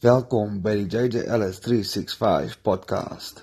Welkom 0.00 0.62
by 0.64 0.72
die 0.78 0.86
JJ 0.88 1.26
Ellis 1.28 1.58
365 1.60 2.54
podcast. 2.64 3.42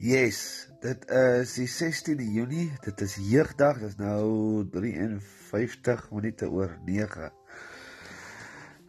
Yes, 0.00 0.70
dit 0.80 1.04
is 1.04 1.52
die 1.58 1.68
16de 1.68 2.30
Junie. 2.32 2.70
Dit 2.80 3.04
is 3.04 3.18
jeugdag. 3.20 3.82
Dit 3.84 3.92
is 3.92 4.00
nou 4.00 4.64
53 4.72 6.08
minute 6.16 6.48
oor 6.48 6.72
9. 6.88 7.28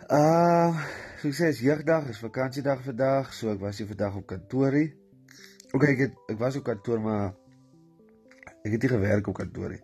Uh, 0.08 0.80
so 1.20 1.28
ek 1.28 1.40
sê 1.44 1.52
is 1.52 1.60
jeugdag, 1.60 2.08
is 2.08 2.24
vakansiedag 2.24 2.88
vandag, 2.88 3.36
so 3.36 3.52
ek 3.52 3.60
was 3.68 3.84
hier 3.84 3.92
vandag 3.92 4.16
op 4.24 4.32
kantoorie. 4.32 4.94
OK, 5.72 5.86
ek 5.88 6.02
het, 6.04 6.16
ek 6.34 6.40
was 6.40 6.58
op 6.60 6.66
kantoor 6.68 7.00
maar 7.00 7.30
ek 8.66 8.74
het 8.74 8.84
nie 8.84 8.90
gewerk 8.92 9.28
op 9.32 9.38
kantoor 9.38 9.72
nie. 9.72 9.84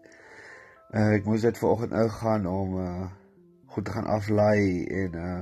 Uh, 0.92 1.14
ek 1.16 1.28
moes 1.28 1.46
net 1.48 1.60
vanoggend 1.60 1.94
nou 1.96 2.08
gaan 2.12 2.48
om 2.52 2.74
uh 2.84 3.06
goed 3.72 3.86
te 3.86 3.94
gaan 3.94 4.08
aflaai 4.10 4.84
en 5.04 5.14
uh 5.16 5.38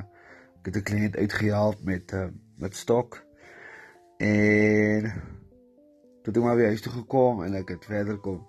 ek 0.60 0.68
het 0.70 0.78
'n 0.78 0.86
kliënt 0.90 1.18
uitgehaal 1.18 1.74
met 1.90 2.14
uh 2.14 2.28
met 2.62 2.76
stok. 2.78 3.18
En 4.18 5.08
toe 6.22 6.30
het 6.30 6.38
ek 6.38 6.44
maar 6.44 6.60
weer 6.60 6.74
huis 6.74 6.82
toe 6.82 6.94
gekom 6.94 7.42
en 7.44 7.58
ek 7.58 7.74
het 7.74 7.86
verder 7.86 8.18
kom. 8.18 8.44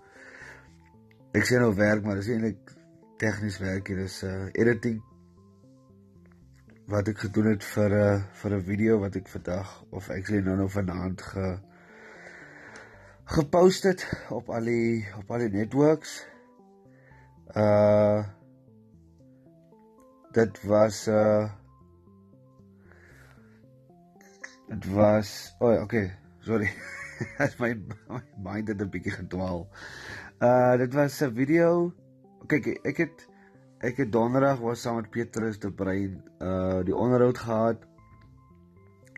Ek 1.32 1.44
sien 1.48 1.64
nou 1.64 1.74
werk, 1.74 2.04
maar 2.04 2.20
dis 2.20 2.28
eintlik 2.28 2.74
tegnies 3.16 3.56
werk 3.58 3.88
hier 3.88 4.02
is 4.04 4.22
uh 4.22 4.50
editing 4.52 5.00
wat 6.92 7.08
ek 7.08 7.24
gedoen 7.24 7.48
het 7.54 7.64
vir 7.64 7.88
'n 7.88 8.04
uh, 8.04 8.20
vir 8.42 8.52
'n 8.52 8.62
video 8.68 8.98
wat 9.00 9.16
ek 9.16 9.28
vandag 9.28 9.84
of 9.90 10.10
actually 10.10 10.44
nou 10.44 10.56
nou 10.56 10.68
vanaand 10.68 11.22
ge 11.22 11.56
gepost 13.26 13.82
het 13.82 14.06
op 14.30 14.50
al 14.50 14.64
die 14.64 15.06
op 15.18 15.30
al 15.30 15.42
die 15.42 15.50
networks. 15.50 16.20
Uh 17.56 18.22
dit 20.36 20.62
was 20.62 21.06
uh 21.08 21.50
dit 24.68 24.86
was 24.92 25.54
o, 25.58 25.72
oh, 25.72 25.82
okay, 25.82 26.12
sorry. 26.40 26.70
As 27.42 27.56
my, 27.58 27.72
my 28.08 28.22
mind 28.42 28.68
het 28.68 28.82
'n 28.82 28.90
bietjie 28.90 29.16
gedwaal. 29.18 29.66
Uh 30.38 30.76
dit 30.76 30.94
was 30.94 31.20
'n 31.20 31.34
video. 31.34 31.92
Kyk, 32.46 32.78
ek 32.86 32.96
het 32.96 33.28
ek 33.80 33.96
het 33.96 34.12
donderdag 34.12 34.62
was 34.62 34.80
saam 34.80 35.02
met 35.02 35.10
Petrus 35.10 35.58
te 35.58 35.72
brein 35.72 36.22
uh 36.38 36.84
die 36.84 36.94
onderhoud 36.94 37.38
gehad. 37.38 37.82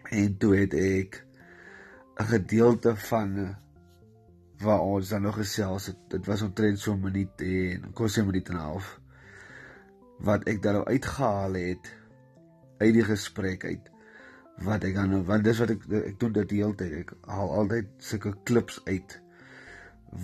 En 0.09 0.37
toe 0.39 0.57
het 0.57 0.73
ek 0.75 1.25
'n 2.17 2.25
gedeelte 2.25 2.97
van 2.97 3.37
uh, 3.37 3.49
waar 4.63 4.81
ons 4.81 5.09
dan 5.09 5.23
nog 5.23 5.39
gesels 5.39 5.87
het. 5.87 5.99
Dit 6.09 6.27
was 6.27 6.43
omtrent 6.43 6.79
so 6.79 6.93
'n 6.93 7.01
minuut 7.01 7.41
en 7.41 7.93
kos 7.93 8.19
'n 8.19 8.27
minuut 8.27 8.49
en 8.49 8.57
'n 8.57 8.61
half 8.61 9.01
wat 10.19 10.45
ek 10.51 10.63
dan 10.63 10.73
nou 10.73 10.85
uitgehaal 10.85 11.55
het 11.55 11.93
uit 12.79 12.95
die 12.95 13.05
gesprek 13.07 13.65
uit 13.65 13.91
wat 14.67 14.85
ek 14.85 14.95
dan 14.95 15.25
want 15.25 15.45
dis 15.47 15.59
wat 15.63 15.71
ek 15.71 15.87
ek 16.11 16.19
doen 16.19 16.35
dit 16.35 16.49
die 16.49 16.61
hele 16.63 16.75
tyd 16.75 16.93
ek 17.05 17.15
haal 17.31 17.53
altyd 17.61 17.89
sulke 18.03 18.35
klips 18.49 18.81
uit 18.91 19.21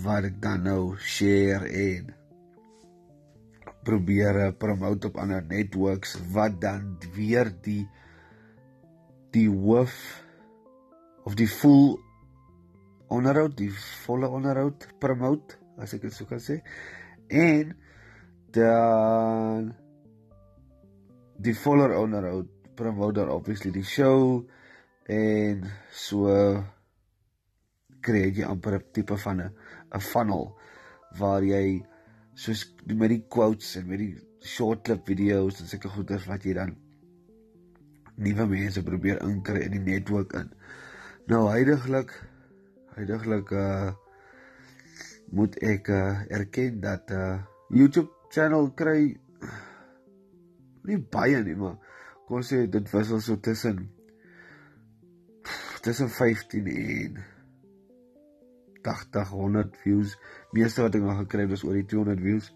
wat 0.03 0.27
ek 0.27 0.41
dan 0.43 0.65
nou 0.67 0.95
share 0.99 1.69
en 1.69 2.11
probeer 3.87 4.51
promote 4.59 5.07
op 5.07 5.19
ander 5.21 5.45
networks 5.47 6.17
wat 6.35 6.59
dan 6.61 6.97
weer 7.15 7.51
die 7.63 7.85
die 9.35 9.47
hoof 9.49 9.95
of 11.23 11.35
die 11.39 11.49
full 11.49 11.95
onderhoud, 13.15 13.55
die 13.57 13.71
volle 14.05 14.29
onderhoud 14.29 14.87
promote, 14.99 15.57
as 15.81 15.95
ek 15.95 16.05
dit 16.07 16.15
sou 16.15 16.27
kan 16.29 16.41
sê. 16.43 16.59
En 17.31 17.73
dan 18.55 19.73
die 21.41 21.55
volle 21.59 21.89
onderhoud 21.99 22.51
promote 22.75 23.19
dan 23.19 23.29
obviously 23.29 23.71
die 23.71 23.83
show 23.87 24.45
en 25.11 25.65
so 25.91 26.31
kry 28.05 28.29
jy 28.29 28.45
amper 28.47 28.77
'n 28.79 28.91
tipe 28.93 29.17
van 29.17 29.41
'n 29.41 29.51
'n 29.95 29.99
funnel 29.99 30.55
waar 31.19 31.43
jy 31.43 31.83
soos 32.33 32.75
met 32.85 33.09
die 33.09 33.23
quotes 33.27 33.75
en 33.75 33.87
met 33.87 33.99
die 33.99 34.15
short 34.43 34.83
clip 34.83 35.05
video's 35.07 35.61
en 35.61 35.67
sulke 35.67 35.89
goeders 35.89 36.27
wat 36.27 36.43
jy 36.43 36.53
dan 36.53 36.75
nuwe 38.15 38.45
mense 38.47 38.83
probeer 38.83 39.21
inkry 39.23 39.61
in 39.65 39.71
die 39.71 39.79
netwerk 39.91 40.33
in. 40.33 40.51
Nou 41.27 41.49
heidaglik 41.49 42.13
Huidiglik 42.95 43.51
uh 43.51 43.91
moet 45.35 45.55
ek 45.65 45.89
uh, 45.89 46.21
erken 46.31 46.79
dat 46.79 47.11
uh 47.11 47.41
YouTube 47.73 48.29
channel 48.31 48.69
kry 48.77 49.17
nie 50.87 50.99
baie 50.99 51.41
nie, 51.43 51.55
maar 51.59 51.75
kom 52.29 52.45
sê 52.45 52.65
dit 52.71 52.91
wissel 52.93 53.19
so 53.19 53.35
tussen 53.41 53.89
tussen 55.85 56.09
15 56.09 56.69
en 56.71 57.19
80 58.85 59.29
100 59.29 59.77
views. 59.83 60.15
Meeste 60.53 60.85
wat 60.85 60.95
ek 60.95 61.03
nog 61.03 61.19
gekry 61.25 61.45
het 61.45 61.53
was 61.53 61.65
oor 61.65 61.77
die 61.77 61.85
200 61.89 62.23
views. 62.23 62.49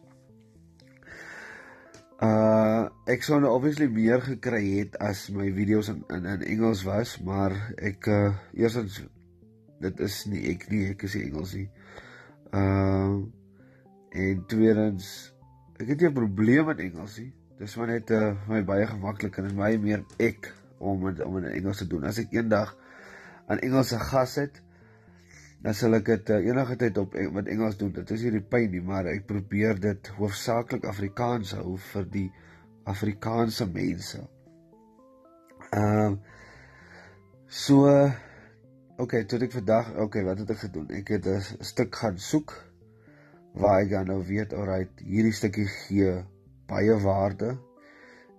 Uh 2.23 2.87
ek 3.09 3.23
sou 3.25 3.37
nou 3.41 3.51
obviously 3.57 3.87
meer 3.91 4.23
gekry 4.23 4.63
het 4.79 4.97
as 5.03 5.27
my 5.35 5.51
video's 5.55 5.91
in 5.91 6.03
in, 6.15 6.25
in 6.25 6.43
Engels 6.55 6.87
was, 6.87 7.17
maar 7.23 7.55
ek 7.75 8.07
uh 8.07 8.35
eersins 8.55 9.01
dit 9.79 9.99
is 10.05 10.21
nie 10.31 10.45
ek 10.53 10.69
nie, 10.71 10.85
ek 10.93 11.03
is 11.07 11.17
Engels 11.19 11.55
nie. 11.57 11.67
Ehm 12.51 13.19
uh, 13.19 13.19
en 14.09 14.39
tweedens 14.49 15.09
ek 15.77 15.91
het 15.93 16.01
nie 16.01 16.09
'n 16.09 16.13
probleem 16.13 16.65
met 16.65 16.79
Engels 16.79 17.17
nie. 17.19 17.33
Dis 17.59 17.75
maar 17.75 17.87
net 17.87 18.11
uh, 18.11 18.33
my 18.47 18.63
baie 18.63 18.87
gemakliker 18.87 19.45
en 19.45 19.55
my 19.55 19.75
meer 19.77 20.03
ek 20.17 20.53
om 20.79 21.05
het, 21.05 21.21
om 21.21 21.37
in 21.37 21.51
Engels 21.51 21.77
te 21.77 21.87
doen. 21.87 22.03
As 22.03 22.17
ek 22.17 22.33
eendag 22.33 22.75
'n 23.49 23.59
Engelse 23.59 23.99
gas 23.99 24.35
het, 24.35 24.61
dan 25.61 25.73
sal 25.73 25.93
ek 25.93 26.05
dit 26.05 26.29
uh, 26.29 26.39
enige 26.45 26.75
tyd 26.75 26.97
op 26.97 27.15
met 27.31 27.47
Engels 27.47 27.77
doen. 27.77 27.91
Dit 27.91 28.11
is 28.11 28.21
nie 28.23 28.31
die 28.31 28.47
pyn 28.53 28.71
nie, 28.71 28.81
maar 28.81 29.05
ek 29.05 29.25
probeer 29.27 29.79
dit 29.79 30.07
hoofsaaklik 30.07 30.85
Afrikaans 30.85 31.51
hou 31.51 31.77
vir 31.77 32.05
die 32.09 32.31
Afrikaanse 32.83 33.67
mense. 33.67 34.23
Ehm 35.69 36.13
uh, 36.13 36.17
so 37.49 37.89
OK, 38.99 39.13
toe 39.31 39.37
ek 39.45 39.53
vandag, 39.55 39.93
OK, 40.03 40.17
wat 40.27 40.41
het 40.41 40.49
ek 40.51 40.57
gedoen? 40.65 40.89
Ek 40.91 41.07
het 41.13 41.27
'n 41.31 41.63
stuk 41.63 41.95
gaan 41.95 42.17
soek 42.19 42.51
waar 43.55 43.79
ek 43.79 43.93
dan 43.93 44.09
nou 44.11 44.19
weet, 44.27 44.53
alright, 44.53 44.91
hierdie 44.99 45.31
stukkie 45.31 45.67
gee 45.67 46.25
baie 46.67 46.97
waarde 46.99 47.55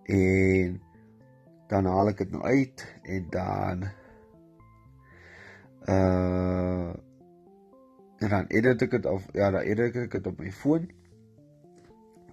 en 0.05 0.77
dan 1.73 1.89
haal 1.89 2.13
ek 2.13 2.19
dit 2.19 2.35
nou 2.35 2.43
uit 2.45 2.85
en 3.03 3.31
dan 3.31 3.89
uh 5.89 6.93
en 8.21 8.29
dan 8.29 8.47
edit 8.53 8.83
ek 8.83 8.91
dit 8.91 9.07
of 9.07 9.25
ja, 9.33 9.49
dan 9.51 9.65
edit 9.65 9.97
ek 9.97 10.13
dit 10.13 10.27
op 10.27 10.39
my 10.39 10.53
foon. 10.53 10.91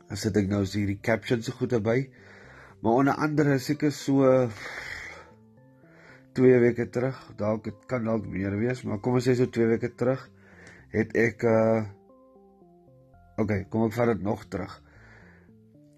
Dan 0.09 0.19
sit 0.19 0.35
ek 0.35 0.49
nou 0.51 0.65
hierdie 0.65 0.99
captions 0.99 1.47
goed 1.47 1.71
daarby. 1.71 2.09
Maar 2.83 2.91
onder 2.91 3.13
andere 3.15 3.55
seker 3.57 3.91
so 3.91 4.49
2 6.37 6.59
weke 6.61 6.85
terug, 6.93 7.17
dalk 7.39 7.65
dit 7.65 7.85
kan 7.89 8.05
dalk 8.05 8.25
meer 8.29 8.53
wees, 8.59 8.83
maar 8.85 9.01
kom 9.01 9.17
ons 9.17 9.25
sê 9.25 9.33
so 9.37 9.49
2 9.49 9.71
weke 9.73 9.89
terug 9.97 10.27
het 10.93 11.15
ek 11.17 11.45
uh 11.47 11.85
OK, 13.37 13.51
kom 13.69 13.85
ek 13.85 13.93
vat 13.93 14.09
dit 14.15 14.23
nog 14.25 14.47
terug. 14.49 14.71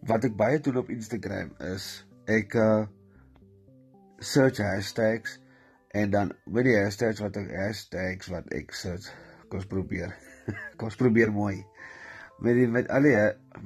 Wat 0.08 0.26
ek 0.28 0.34
baie 0.40 0.60
doen 0.64 0.82
op 0.82 0.90
Instagram 0.92 1.54
is 1.70 1.86
ek 2.28 2.56
uh 2.60 2.88
search 4.20 4.60
hashtags 4.60 5.38
en 5.96 6.12
dan 6.12 6.34
met 6.52 6.68
die 6.68 6.76
hashtags 6.76 7.24
wat 7.24 7.40
ek 7.40 7.54
hashtags 7.56 8.32
wat 8.34 8.52
ek 8.56 8.76
search, 8.76 9.08
kom 9.48 9.62
ons 9.62 9.70
probeer. 9.72 10.16
kom 10.78 10.92
ons 10.92 11.00
probeer 11.00 11.32
mooi. 11.32 11.62
Met 12.44 12.60
die 12.60 12.68
met 12.72 12.92
al 12.92 13.08
die 13.08 13.16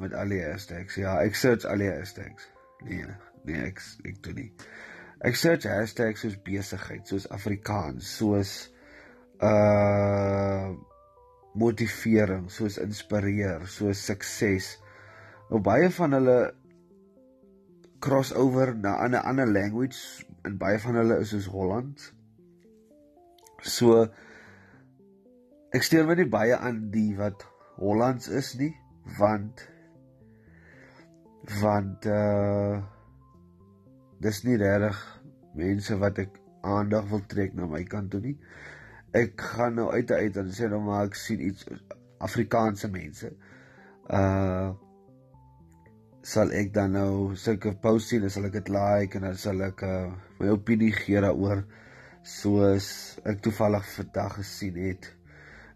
met 0.01 0.13
al 0.17 0.33
die 0.33 0.43
hashtags. 0.45 0.97
Ja, 1.01 1.17
ek 1.25 1.37
search 1.37 1.65
al 1.69 1.81
die 1.81 1.89
hashtags. 1.89 2.49
Nee, 2.85 3.09
nee, 3.47 3.69
ek 3.71 3.81
ek 4.05 4.21
doen 4.25 4.41
nie. 4.43 4.49
Ek 5.23 5.37
search 5.39 5.67
hashtags 5.69 6.25
soos 6.25 6.35
besigheid, 6.43 7.05
soos 7.07 7.29
Afrikaans, 7.31 8.09
soos 8.19 8.49
uh 9.39 10.73
motivering, 11.53 12.49
soos 12.49 12.79
inspireer, 12.81 13.67
soos 13.69 14.01
sukses. 14.07 14.73
Nou 15.51 15.61
baie 15.63 15.89
van 15.93 16.17
hulle 16.17 16.37
crossover 18.03 18.73
na 18.75 18.97
'n 19.05 19.15
ander 19.15 19.47
language 19.47 20.25
en 20.43 20.57
baie 20.57 20.79
van 20.79 20.95
hulle 20.95 21.19
is 21.21 21.29
soos 21.29 21.47
Holland. 21.47 22.13
So 23.61 24.09
ek 25.71 25.83
steur 25.87 26.07
my 26.07 26.15
nie 26.19 26.29
baie 26.29 26.57
aan 26.57 26.89
die 26.91 27.15
wat 27.15 27.45
Hollands 27.77 28.27
is 28.27 28.55
nie, 28.59 28.73
want 29.19 29.69
want 31.61 32.05
uh 32.05 32.81
dis 34.23 34.43
nie 34.43 34.57
regtig 34.57 34.99
mense 35.59 35.97
wat 36.01 36.19
ek 36.23 36.39
aandag 36.63 37.09
wil 37.11 37.21
trek 37.27 37.53
na 37.55 37.67
my 37.67 37.83
kant 37.83 38.11
toe 38.11 38.21
nie. 38.23 38.37
ek 39.13 39.41
gaan 39.55 39.75
nou 39.77 39.91
uit 39.93 40.11
uit 40.11 40.37
en 40.41 40.49
sê 40.57 40.67
nou 40.69 40.79
maar 40.81 41.05
ek 41.05 41.17
sien 41.19 41.41
iets 41.45 41.67
Afrikaanse 42.23 42.89
mense. 42.93 43.29
Uh 44.09 44.73
sal 46.23 46.53
ek 46.55 46.69
dan 46.71 46.93
nou 46.95 47.35
sulke 47.35 47.73
posts 47.83 48.13
sien, 48.13 48.23
sal 48.31 48.47
ek 48.47 48.53
dit 48.55 48.69
like 48.71 49.17
en 49.19 49.25
dan 49.27 49.33
sal 49.35 49.59
ek 49.65 49.81
uh, 49.83 50.05
my 50.39 50.53
opinie 50.53 50.93
gee 50.95 51.19
daaroor 51.19 51.65
soos 52.23 52.87
ek 53.27 53.41
toevallig 53.43 53.89
vandag 53.97 54.37
gesien 54.37 54.79
het. 54.79 55.09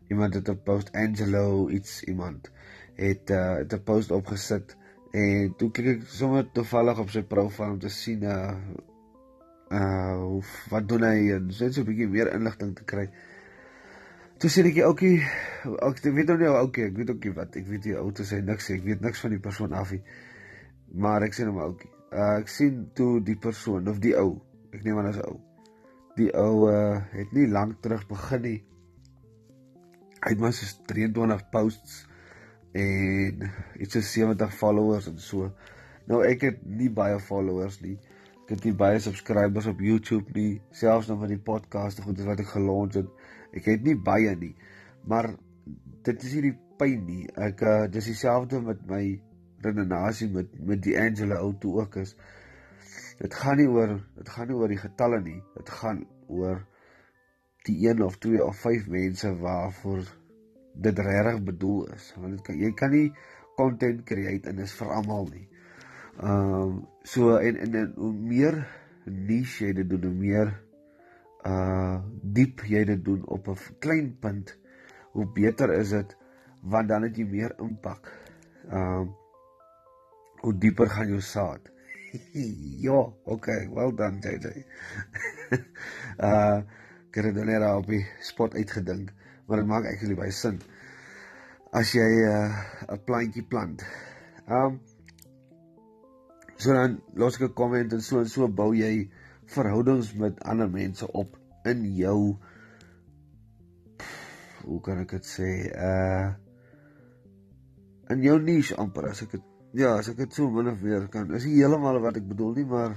Iemand 0.08 0.40
het 0.40 0.48
'n 0.50 0.64
post 0.70 0.94
Angelo 0.96 1.68
iets 1.68 2.00
iemand 2.08 2.48
het 2.96 3.30
uh, 3.30 3.60
het 3.60 3.76
'n 3.76 3.84
post 3.84 4.16
opgesit 4.16 4.78
en 5.18 5.56
toe 5.58 5.70
kyk 5.74 5.88
ek 5.96 6.06
sommer 6.12 6.46
toevallig 6.54 7.00
op 7.02 7.10
sy 7.14 7.24
profiel 7.32 7.74
om 7.76 7.80
te 7.82 7.92
sien 7.94 8.24
uh 8.28 8.54
uh 9.78 10.38
wat 10.72 10.88
doen 10.88 11.04
hy 11.08 11.34
en 11.36 11.50
so 11.52 11.66
'n 11.66 11.88
bietjie 11.88 12.08
meer 12.08 12.32
inligting 12.34 12.76
te 12.76 12.86
kry. 12.92 13.08
Toe 14.38 14.50
sê 14.54 14.64
ek 14.70 14.84
ookie, 14.86 15.18
ek 15.82 16.02
weet 16.14 16.28
nou 16.28 16.38
nie 16.38 16.48
ookie, 16.48 16.86
ek 16.86 16.98
weet 16.98 17.10
ookie 17.10 17.34
wat, 17.34 17.56
ek 17.58 17.68
weet 17.68 17.86
nie 17.86 17.96
ou 17.98 18.12
te 18.12 18.24
sê 18.24 18.42
niks, 18.46 18.70
ek 18.70 18.84
weet 18.86 19.02
niks 19.02 19.20
van 19.20 19.32
die 19.34 19.42
persoon 19.42 19.74
af 19.74 19.92
nie. 19.92 20.04
Maar 20.94 21.24
ek 21.28 21.34
sê 21.34 21.44
nou 21.48 21.56
maar 21.56 21.72
ookie. 21.72 21.92
Uh 22.12 22.38
ek 22.38 22.48
sien 22.48 22.84
toe 22.94 23.20
die 23.20 23.36
persoon 23.36 23.88
of 23.90 24.00
die 24.00 24.16
ou, 24.16 24.38
ek 24.72 24.84
neem 24.84 25.00
aan 25.02 25.10
as 25.10 25.22
ou. 25.26 25.40
Die 26.18 26.30
ou 26.38 26.70
uh 26.70 27.02
het 27.12 27.34
nie 27.34 27.48
lank 27.48 27.82
terug 27.82 28.06
begin 28.08 28.42
nie. 28.42 28.60
Hy 30.22 30.30
het 30.34 30.40
maar 30.40 30.54
so 30.54 30.66
23 30.88 31.50
posts 31.52 32.07
en 32.72 33.48
iets 33.80 33.94
so 33.94 34.02
70 34.02 34.54
followers 34.54 35.08
en 35.08 35.20
so. 35.20 35.52
Nou 36.08 36.24
ek 36.26 36.46
het 36.48 36.62
nie 36.66 36.90
baie 36.94 37.20
followers 37.20 37.82
nie. 37.84 37.98
Ek 38.46 38.56
het 38.56 38.68
nie 38.70 38.76
baie 38.80 39.00
subscribers 39.04 39.68
op 39.68 39.82
YouTube 39.84 40.32
nie, 40.36 40.62
selfs 40.72 41.10
nog 41.12 41.20
van 41.20 41.34
die 41.34 41.42
podcast 41.50 42.00
goed 42.04 42.22
wat 42.24 42.40
ek 42.44 42.54
gelons 42.54 42.96
het. 42.96 43.10
Ek 43.52 43.68
het 43.68 43.84
nie 43.84 43.98
baie 44.00 44.36
nie. 44.40 44.54
Maar 45.08 45.34
dit 46.08 46.24
is 46.24 46.38
nie 46.38 46.46
die 46.50 46.58
pyn 46.80 47.04
nie. 47.08 47.24
Ek 47.36 47.64
uh, 47.64 47.80
dis 47.92 48.08
dieselfde 48.12 48.62
met 48.64 48.86
my 48.88 49.04
redenasie 49.66 50.30
met 50.32 50.54
met 50.64 50.84
die 50.86 50.96
Angela 51.00 51.42
ou 51.44 51.54
toe 51.60 51.74
ook 51.82 52.00
is. 52.04 52.16
Dit 53.20 53.34
gaan 53.34 53.58
nie 53.60 53.68
oor 53.68 53.98
dit 54.16 54.30
gaan 54.30 54.48
nie 54.52 54.58
oor 54.60 54.72
die 54.72 54.82
getalle 54.82 55.22
nie. 55.26 55.40
Dit 55.58 55.72
gaan 55.82 56.06
oor 56.28 56.64
die 57.68 57.78
1 57.90 58.04
of 58.06 58.18
2 58.24 58.44
of 58.46 58.64
5 58.64 58.88
mense 58.88 59.34
waarvoor 59.42 60.06
dit 60.82 61.00
regtig 61.00 61.44
bedoel 61.44 61.88
is. 61.96 62.14
Want 62.18 62.38
dit 62.38 62.46
kan 62.46 62.60
jy 62.60 62.72
kan 62.74 62.92
nie 62.94 63.08
content 63.58 64.04
create 64.06 64.50
en 64.50 64.60
is 64.60 64.76
vir 64.78 64.94
almal 64.94 65.30
nie. 65.32 65.48
Ehm 66.18 66.54
um, 66.62 66.78
so 67.04 67.38
en, 67.38 67.58
en 67.58 67.76
en 67.82 67.92
hoe 67.96 68.14
meer 68.14 68.62
niche 69.06 69.66
jy 69.66 69.74
dit 69.74 69.90
doen, 69.90 70.08
hoe 70.10 70.14
meer 70.22 70.54
uh 71.48 71.98
diep 72.38 72.64
jy 72.68 72.84
dit 72.86 73.04
doen 73.06 73.22
op 73.26 73.48
'n 73.48 73.78
klein 73.80 74.16
punt, 74.20 74.58
hoe 75.12 75.28
beter 75.34 75.74
is 75.74 75.90
dit 75.96 76.18
want 76.62 76.90
dan 76.90 77.06
het 77.08 77.18
jy 77.18 77.26
meer 77.26 77.54
impak. 77.60 78.12
Ehm 78.70 79.08
uh, 79.08 79.08
hoe 80.38 80.54
dieper 80.58 80.90
gaan 80.90 81.08
jou 81.10 81.22
saad. 81.22 81.72
ja, 82.86 83.00
okay, 83.24 83.68
well 83.74 83.92
done 83.96 84.20
JJ. 84.22 84.66
uh 86.30 86.62
ek 87.08 87.24
het 87.24 87.34
dit 87.34 87.46
net 87.48 87.64
op 87.64 87.88
die 87.90 88.04
spot 88.22 88.54
uitgedink 88.54 89.14
maar 89.48 89.62
dit 89.62 89.70
maak 89.70 89.88
actually 89.88 90.16
baie 90.20 90.32
sin 90.32 90.60
as 91.72 91.92
jy 91.96 92.08
'n 92.28 92.52
uh, 92.92 93.00
plantjie 93.06 93.44
plant. 93.44 93.84
Um 94.48 94.80
so 96.58 96.74
dan 96.74 97.02
los 97.14 97.38
ek 97.38 97.50
'n 97.50 97.54
comment 97.54 97.94
en 97.94 98.02
so 98.02 98.20
en 98.20 98.30
so 98.30 98.48
bou 98.48 98.74
jy 98.74 99.10
verhoudings 99.46 100.14
met 100.14 100.40
ander 100.44 100.70
mense 100.70 101.06
op 101.12 101.38
in 101.66 101.84
jou 101.96 102.38
hoe 104.66 104.80
kan 104.82 105.00
ek 105.04 105.12
dit 105.18 105.26
sê 105.26 105.50
uh 105.72 106.34
in 108.12 108.24
jou 108.24 108.38
niche 108.40 108.76
amper 108.80 109.10
as 109.12 109.22
ek 109.24 109.38
het, 109.38 109.46
ja 109.76 109.98
as 110.00 110.10
ek 110.10 110.18
dit 110.24 110.34
so 110.34 110.50
min 110.50 110.72
of 110.72 110.82
meer 110.82 111.08
kan 111.12 111.32
is 111.36 111.46
nie 111.46 111.60
heeltemal 111.60 112.00
wat 112.04 112.18
ek 112.20 112.28
bedoel 112.28 112.56
nie 112.56 112.66
maar 112.66 112.96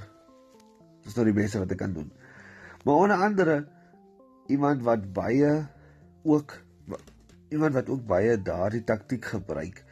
dis 1.05 1.17
nou 1.17 1.26
die 1.26 1.37
beste 1.37 1.62
wat 1.62 1.73
ek 1.75 1.82
kan 1.82 1.94
doen 1.94 2.11
maar 2.85 3.02
onder 3.05 3.23
andere 3.29 3.56
iemand 4.49 4.82
wat 4.87 5.12
baie 5.14 5.52
ook 6.22 6.58
iemand 7.49 7.75
wat 7.75 7.88
ook 7.88 8.06
baie 8.06 8.43
daardie 8.43 8.84
taktik 8.84 9.25
gebruik 9.25 9.84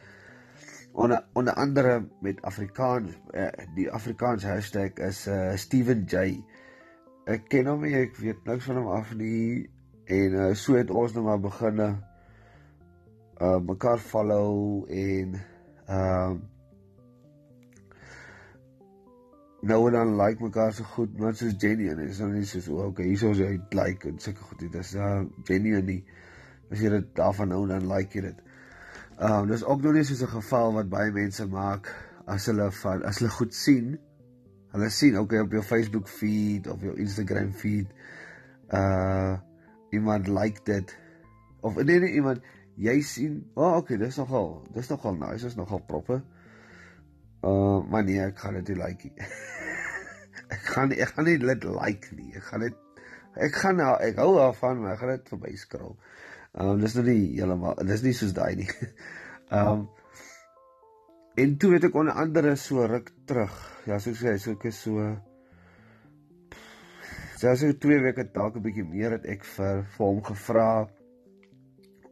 onder 0.91 1.23
onder 1.33 1.53
andere 1.53 2.07
met 2.21 2.41
Afrikaans 2.41 3.17
uh, 3.31 3.47
die 3.75 3.91
Afrikaans 3.91 4.43
hashtag 4.43 4.93
is 4.93 5.27
uh, 5.27 5.55
Steven 5.55 6.03
J. 6.07 6.43
Ek 7.29 7.45
ken 7.47 7.67
hom 7.69 7.83
nie, 7.85 7.93
ek 7.95 8.17
weet 8.17 8.45
niks 8.49 8.65
van 8.65 8.79
hom 8.81 8.89
af 8.93 9.13
nie 9.15 9.69
en 10.09 10.35
uh, 10.35 10.53
so 10.57 10.77
het 10.79 10.89
ons 10.89 11.13
nou 11.13 11.25
maar 11.27 11.41
begin 11.41 11.83
uh 13.39 13.57
mekaar 13.63 14.01
follow 14.03 14.83
en 14.91 15.37
ehm 15.87 16.33
uh, 16.33 16.39
nou 19.61 19.79
en 19.87 19.95
dan 19.97 20.15
like 20.15 20.43
mekaar 20.43 20.73
so 20.73 20.83
goed, 20.83 21.17
maar 21.19 21.35
soos 21.35 21.55
Jenny 21.57 21.89
en 21.91 21.99
is 21.99 22.19
nou 22.23 22.31
nie 22.31 22.45
soos 22.47 22.67
oh, 22.71 22.85
okay, 22.89 23.05
hierso 23.09 23.31
is 23.35 23.41
hy 23.43 23.57
like 23.75 24.07
en 24.07 24.19
sulke 24.19 24.43
goed. 24.43 24.59
Dit 24.59 24.75
is 24.79 24.93
uh 24.95 25.23
Jenny 25.47 25.73
en 25.77 25.89
nie. 25.89 26.03
As 26.69 26.83
jy 26.83 26.91
dit 26.93 27.09
daarvan 27.17 27.51
nou 27.53 27.65
dan 27.67 27.87
like 27.89 28.15
jy 28.15 28.29
dit. 28.29 28.45
Ehm 29.17 29.41
um, 29.43 29.49
dis 29.51 29.65
ook 29.65 29.81
nog 29.83 29.97
nie 29.97 30.05
soos 30.07 30.23
'n 30.23 30.33
geval 30.35 30.73
wat 30.77 30.89
baie 30.89 31.11
mense 31.11 31.47
maak 31.47 31.91
as 32.25 32.45
hulle 32.45 32.71
van 32.71 33.03
as 33.03 33.19
hulle 33.19 33.31
goed 33.31 33.53
sien. 33.53 33.97
Hulle 34.71 34.89
sien 34.89 35.17
okay 35.19 35.39
op 35.39 35.51
jou 35.51 35.63
Facebook 35.63 36.07
feed 36.07 36.67
of 36.67 36.81
jou 36.81 36.95
Instagram 36.95 37.51
feed. 37.53 37.91
Uh 38.71 39.37
iemand 39.89 40.27
like 40.27 40.61
dit 40.63 40.97
of 41.61 41.75
nee 41.75 41.99
nee 41.99 42.13
iemand 42.13 42.41
jy 42.79 42.99
sien, 43.03 43.39
oh, 43.59 43.79
okay, 43.81 43.97
dis 43.99 44.17
nogal, 44.21 44.61
dis 44.75 44.87
nogal 44.91 45.17
nice, 45.19 45.47
is 45.47 45.57
nogal 45.59 45.81
proper. 45.87 46.21
Uh 47.41 47.79
maar 47.87 48.03
nee, 48.03 48.19
ek 48.19 48.39
gaan 48.43 48.57
dit 48.59 48.73
nie 48.73 48.79
like 48.81 49.07
nie. 49.07 49.27
ek 50.55 50.65
gaan 50.73 50.91
ek 50.91 51.13
gaan 51.15 51.29
nie 51.29 51.37
dit 51.39 51.63
like 51.63 52.15
nie. 52.17 52.33
Ek 52.35 52.49
gaan 52.49 52.65
dit 52.65 52.75
ek 53.39 53.55
gaan 53.55 53.79
nou 53.79 53.93
ek 54.03 54.19
hou 54.19 54.33
daarvan, 54.35 54.81
maar 54.81 54.97
ek 54.97 55.03
gaan 55.03 55.15
dit 55.15 55.31
verby 55.35 55.55
scroll. 55.55 55.95
Um 56.59 56.81
dis 56.81 56.97
nou 56.97 57.05
nie 57.07 57.21
heeltemal 57.37 57.79
dis 57.87 58.03
nie 58.03 58.13
soos 58.17 58.35
daai 58.35 58.55
nie. 58.59 58.69
um 59.61 59.87
en 61.39 61.55
toe 61.61 61.71
het 61.77 61.87
ek 61.87 61.95
onder 61.95 62.19
andere 62.19 62.57
so 62.59 62.83
ruk 62.89 63.13
terug. 63.29 63.55
Ja, 63.87 64.01
so 64.03 64.11
sê 64.11 64.35
so 64.35 64.57
ek 64.57 64.67
is 64.73 64.83
so 64.83 65.07
Ja, 67.39 67.53
so 67.55 67.71
twee 67.71 68.01
weke 68.03 68.25
dalk 68.35 68.57
'n 68.59 68.63
bietjie 68.65 68.83
meer 68.83 69.15
het 69.15 69.25
ek 69.37 69.45
vir 69.47 69.85
vir 69.95 70.05
hom 70.05 70.19
gevra 70.27 70.69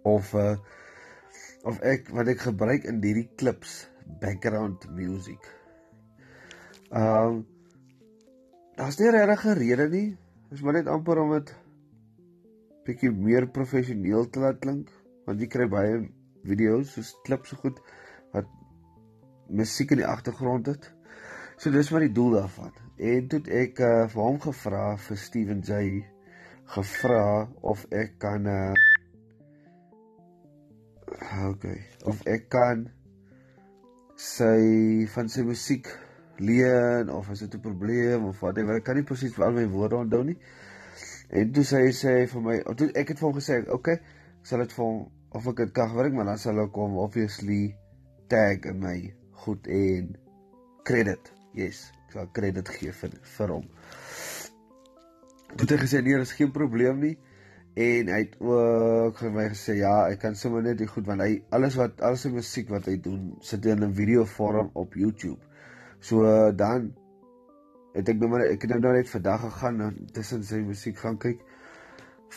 of 0.07 0.31
uh 0.39 0.55
of 1.67 1.81
ek 1.83 2.07
wat 2.15 2.31
ek 2.31 2.45
gebruik 2.47 2.87
in 2.87 3.01
hierdie 3.03 3.27
klips 3.35 3.89
background 4.21 4.87
music. 4.95 5.39
Ehm 6.91 7.27
um, 7.27 7.45
daar's 8.77 8.99
nie 8.99 9.11
regtig 9.11 9.45
'n 9.45 9.57
rede 9.59 9.89
nie. 9.89 10.17
Dis 10.49 10.61
maar 10.61 10.73
net 10.73 10.87
amper 10.87 11.17
om 11.17 11.31
dit 11.31 11.55
bietjie 12.85 13.11
meer 13.11 13.47
professioneel 13.47 14.29
te 14.29 14.39
laat 14.39 14.59
klink, 14.59 14.91
want 15.25 15.41
jy 15.41 15.47
kry 15.47 15.67
baie 15.67 16.09
video's 16.43 16.93
soos 16.93 17.15
klips 17.23 17.49
so 17.49 17.55
goed 17.55 17.79
wat 18.31 18.47
musiek 19.49 19.91
in 19.91 19.97
die 19.97 20.07
agtergrond 20.07 20.67
het. 20.67 20.93
So 21.57 21.71
dis 21.71 21.91
maar 21.91 22.05
die 22.05 22.13
doel 22.13 22.31
daarvan. 22.31 22.71
En 22.97 23.27
toe 23.27 23.41
ek 23.51 23.79
uh, 23.79 24.07
vir 24.07 24.21
hom 24.23 24.39
gevra 24.39 24.95
vir 24.97 25.17
Steven 25.17 25.59
J 25.61 26.05
gevra 26.67 27.47
of 27.61 27.85
ek 27.95 28.17
kan 28.19 28.47
uh 28.47 28.73
okay, 31.47 31.79
of 32.03 32.19
ek 32.27 32.49
kan 32.51 32.87
sy 34.17 35.05
van 35.13 35.27
sy 35.29 35.43
musiek 35.45 35.87
leen 36.41 37.09
of 37.13 37.29
is 37.29 37.39
dit 37.45 37.53
'n 37.53 37.61
probleem 37.61 38.25
of 38.25 38.39
wat 38.41 38.57
ek 38.57 38.83
kan 38.83 38.95
nie 38.95 39.03
presies 39.03 39.37
al 39.39 39.51
my 39.51 39.67
woorde 39.67 39.95
onthou 39.95 40.23
nie. 40.23 40.37
En 41.29 41.51
toe 41.51 41.63
sê 41.63 41.83
hy 41.85 41.91
sê 41.91 42.27
vir 42.27 42.41
my, 42.41 42.57
toe 42.75 42.91
ek 42.95 43.09
het 43.09 43.19
vir 43.19 43.29
hom 43.29 43.37
gesê, 43.37 43.61
"Oké, 43.61 43.71
okay, 43.73 43.93
ek 43.93 44.45
sal 44.45 44.59
dit 44.59 44.73
vir 44.73 44.85
hom 44.85 45.11
of 45.31 45.47
ek 45.47 45.55
dit 45.55 45.71
kan 45.71 45.89
gebruik, 45.89 46.13
maar 46.13 46.25
dan 46.25 46.37
sal 46.37 46.59
ek 46.59 46.73
hom 46.73 46.97
obviously 46.97 47.75
tag 48.27 48.65
in 48.65 48.79
my 48.79 49.13
goed 49.31 49.67
en 49.67 50.17
credit. 50.83 51.31
Yes, 51.53 51.91
ek 52.07 52.13
sal 52.13 52.27
credit 52.31 52.69
gee 52.69 52.91
vir 52.91 53.11
vir 53.21 53.47
hom." 53.47 53.69
Toe 55.55 55.67
het 55.67 55.69
hy 55.69 55.77
gesê, 55.77 56.03
"Nee, 56.03 56.17
dis 56.17 56.31
geen 56.31 56.51
probleem 56.51 56.99
nie." 56.99 57.17
En 57.77 58.09
hy 58.09 58.21
het 58.23 58.37
ook 58.41 59.19
vir 59.21 59.33
my 59.35 59.43
gesê 59.53 59.75
ja, 59.77 60.07
ek 60.09 60.23
kan 60.23 60.35
sommer 60.35 60.63
net 60.65 60.79
die 60.79 60.89
goed 60.89 61.05
want 61.05 61.21
hy 61.21 61.43
alles 61.53 61.75
wat 61.77 62.01
alles 62.01 62.23
die 62.25 62.33
musiek 62.33 62.71
wat 62.73 62.87
hy 62.89 62.95
doen, 63.05 63.35
sit 63.45 63.65
in 63.69 63.83
'n 63.85 63.93
video 63.93 64.25
vorm 64.25 64.71
op 64.73 64.97
YouTube. 64.97 65.37
So 65.99 66.25
dan 66.51 66.95
het 67.93 68.09
ek 68.09 68.17
nou 68.17 68.29
maar 68.29 68.45
ek 68.47 68.65
het 68.65 68.79
nou 68.79 68.93
net 68.93 69.09
vandag 69.09 69.41
gegaan 69.41 69.81
en 69.81 69.95
tussen 70.13 70.43
sy 70.43 70.63
musiek 70.65 70.97
gaan 70.97 71.17
kyk 71.17 71.39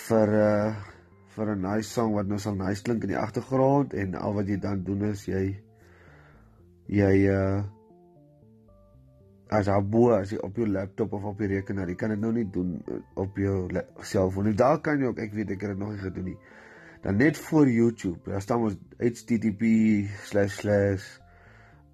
vir 0.08 0.28
uh 0.44 0.74
vir 1.30 1.54
'n 1.54 1.62
nice 1.62 1.88
song 1.88 2.14
wat 2.14 2.26
nou 2.26 2.38
sal 2.38 2.54
nice 2.54 2.82
klink 2.82 3.02
in 3.02 3.14
die 3.14 3.18
agtergrond 3.18 3.94
en 3.94 4.14
al 4.14 4.34
wat 4.34 4.48
jy 4.48 4.56
dan 4.58 4.84
doen 4.84 5.02
is 5.02 5.24
jy 5.24 5.56
jy 6.86 7.14
uh 7.30 7.62
as 9.50 9.66
daar 9.66 9.82
bo 9.82 10.12
as 10.14 10.30
jy 10.30 10.38
op 10.46 10.56
jou 10.56 10.68
laptop 10.70 11.12
of 11.18 11.24
op 11.32 11.38
die 11.42 11.50
rekenaar, 11.50 11.90
jy 11.90 11.98
kan 11.98 12.14
dit 12.14 12.22
nou 12.22 12.32
nie 12.32 12.46
doen 12.54 12.76
op 13.18 13.38
jou 13.38 13.66
selfoon 14.06 14.50
nie. 14.50 14.54
Daar 14.54 14.78
kan 14.84 15.00
jy 15.00 15.10
ook, 15.10 15.18
ek 15.18 15.34
weet 15.34 15.50
ek 15.56 15.64
het 15.66 15.74
dit 15.74 15.80
nog 15.80 15.94
nie 15.94 16.02
gedoen 16.04 16.28
nie. 16.30 16.38
Dan 17.02 17.16
net 17.16 17.38
voor 17.48 17.68
YouTube, 17.68 18.20
daar 18.30 18.42
staan 18.44 18.68
ons 18.68 18.76
http 19.00 19.62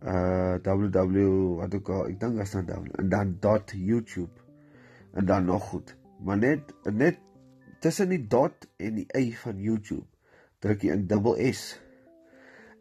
uh 0.07 0.59
www 0.63 1.21
wat 1.57 1.75
ook 1.75 1.89
al, 1.89 2.03
ek 2.11 2.19
dink 2.21 2.37
daar 2.37 2.47
staan 2.47 2.67
dan 2.69 2.91
en 3.01 3.09
dan 3.41 3.63
.youtube 3.73 4.45
en 5.17 5.25
dan 5.25 5.45
nog 5.45 5.63
goed. 5.63 5.97
Maar 6.21 6.39
net 6.39 6.75
net 6.93 7.19
tussen 7.81 8.09
die 8.09 8.27
dot 8.27 8.69
en 8.77 9.01
die 9.01 9.07
y 9.17 9.33
van 9.33 9.57
YouTube 9.57 10.07
druk 10.61 10.85
jy 10.85 10.93
in 10.93 11.07
dubbel 11.09 11.39
S 11.53 11.81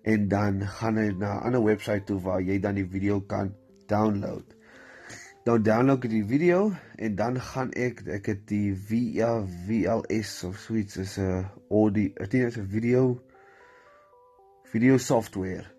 en 0.04 0.28
dan 0.28 0.62
gaan 0.62 1.00
jy 1.00 1.16
na 1.16 1.40
'n 1.40 1.44
ander 1.48 1.64
webwerf 1.64 2.04
toe 2.04 2.20
waar 2.20 2.42
jy 2.42 2.60
dan 2.60 2.76
die 2.76 2.90
video 2.90 3.22
kan 3.22 3.56
download. 3.88 4.56
Dan 5.46 5.62
download 5.62 6.02
ek 6.02 6.10
die 6.10 6.24
video 6.26 6.72
en 6.98 7.14
dan 7.20 7.36
gaan 7.38 7.70
ek 7.78 8.00
ek 8.10 8.32
het 8.32 8.40
die 8.50 8.72
VLS 8.74 10.32
of 10.48 10.56
suits 10.58 10.98
is 10.98 11.20
'n 11.22 11.46
audio, 11.70 12.10
dit 12.18 12.34
is 12.34 12.58
'n 12.58 12.66
video 12.66 13.22
video 14.74 14.98
software. 14.98 15.70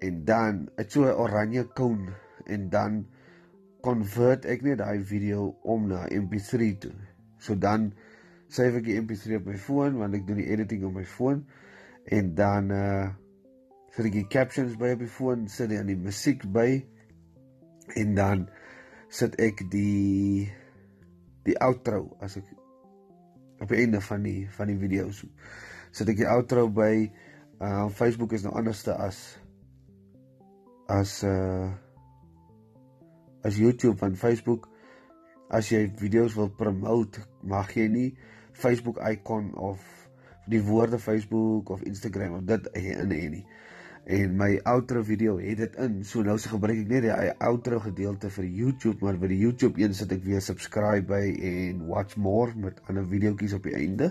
En 0.00 0.24
dan 0.24 0.70
het 0.76 0.92
so 0.92 1.04
'n 1.04 1.12
oranje 1.12 1.64
kon 1.76 2.08
en 2.46 2.70
dan 2.70 3.06
convert 3.82 4.48
ek 4.48 4.62
net 4.62 4.78
daai 4.78 5.04
video 5.04 5.58
om 5.60 5.86
na 5.92 6.08
MP3 6.08 6.78
toe. 6.78 6.96
So 7.36 7.58
dan 7.58 7.92
save 8.48 8.80
ek 8.80 8.84
die 8.84 8.96
MP3 8.96 9.36
op 9.36 9.44
my 9.44 9.58
foon 9.58 10.00
want 10.00 10.14
ek 10.14 10.26
doen 10.26 10.40
die 10.40 10.48
editing 10.48 10.84
op 10.84 10.94
my 10.94 11.04
foon 11.04 11.44
en 12.04 12.34
dan 12.34 12.70
uh 12.70 13.12
sit 13.90 14.08
ek 14.08 14.12
die 14.12 14.26
captions 14.26 14.76
by 14.76 14.96
op 14.96 15.04
die 15.04 15.14
foon, 15.20 15.48
sit 15.48 15.70
ek 15.70 15.84
aan 15.84 15.92
die 15.92 16.00
musiek 16.00 16.48
by. 16.48 16.80
En 17.92 18.14
dan 18.14 18.48
sit 19.12 19.36
ek 19.44 19.66
die 19.72 20.48
die 21.44 21.56
outro 21.60 22.16
as 22.24 22.38
ek 22.40 22.48
op 23.60 23.68
die 23.68 23.82
einde 23.82 24.00
van 24.00 24.24
die 24.24 24.46
van 24.56 24.72
die 24.72 24.78
video 24.80 25.10
so 25.12 25.28
sit 25.92 26.08
ek 26.08 26.22
die 26.22 26.30
outro 26.32 26.64
by 26.72 27.10
uh 27.60 27.88
Facebook 27.92 28.32
is 28.32 28.46
nou 28.46 28.54
anderste 28.58 28.96
as 28.96 29.20
as 30.88 31.18
uh 31.28 31.68
as 33.44 33.58
YouTube 33.60 33.98
van 34.00 34.16
Facebook 34.16 34.70
as 35.52 35.68
jy 35.68 35.84
video's 36.00 36.38
wil 36.38 36.48
promote 36.56 37.20
mag 37.44 37.74
jy 37.76 37.90
nie 37.92 38.08
Facebook 38.56 38.96
icon 39.04 39.52
of 39.60 39.84
die 40.48 40.62
woorde 40.64 40.98
Facebook 40.98 41.70
of 41.70 41.84
Instagram 41.84 42.40
of 42.40 42.48
dit 42.48 42.72
in 42.80 43.12
nie 43.12 43.44
en 44.04 44.34
my 44.36 44.56
outro 44.66 45.02
video 45.06 45.36
het 45.38 45.60
dit 45.62 45.76
in 45.78 46.00
so 46.04 46.24
nou 46.26 46.34
se 46.38 46.50
gebruik 46.50 46.80
ek 46.80 46.88
net 46.90 47.04
die 47.06 47.28
outro 47.46 47.78
gedeelte 47.84 48.30
vir 48.34 48.48
YouTube 48.50 49.04
maar 49.04 49.18
by 49.20 49.30
die 49.30 49.38
YouTube 49.38 49.78
een 49.78 49.94
sit 49.94 50.10
ek 50.14 50.24
weer 50.26 50.42
subscribe 50.42 51.06
by 51.06 51.22
en 51.50 51.84
watch 51.86 52.16
more 52.18 52.50
met 52.58 52.80
ander 52.90 53.06
videoetjies 53.06 53.54
op 53.54 53.68
die 53.68 53.76
einde 53.78 54.10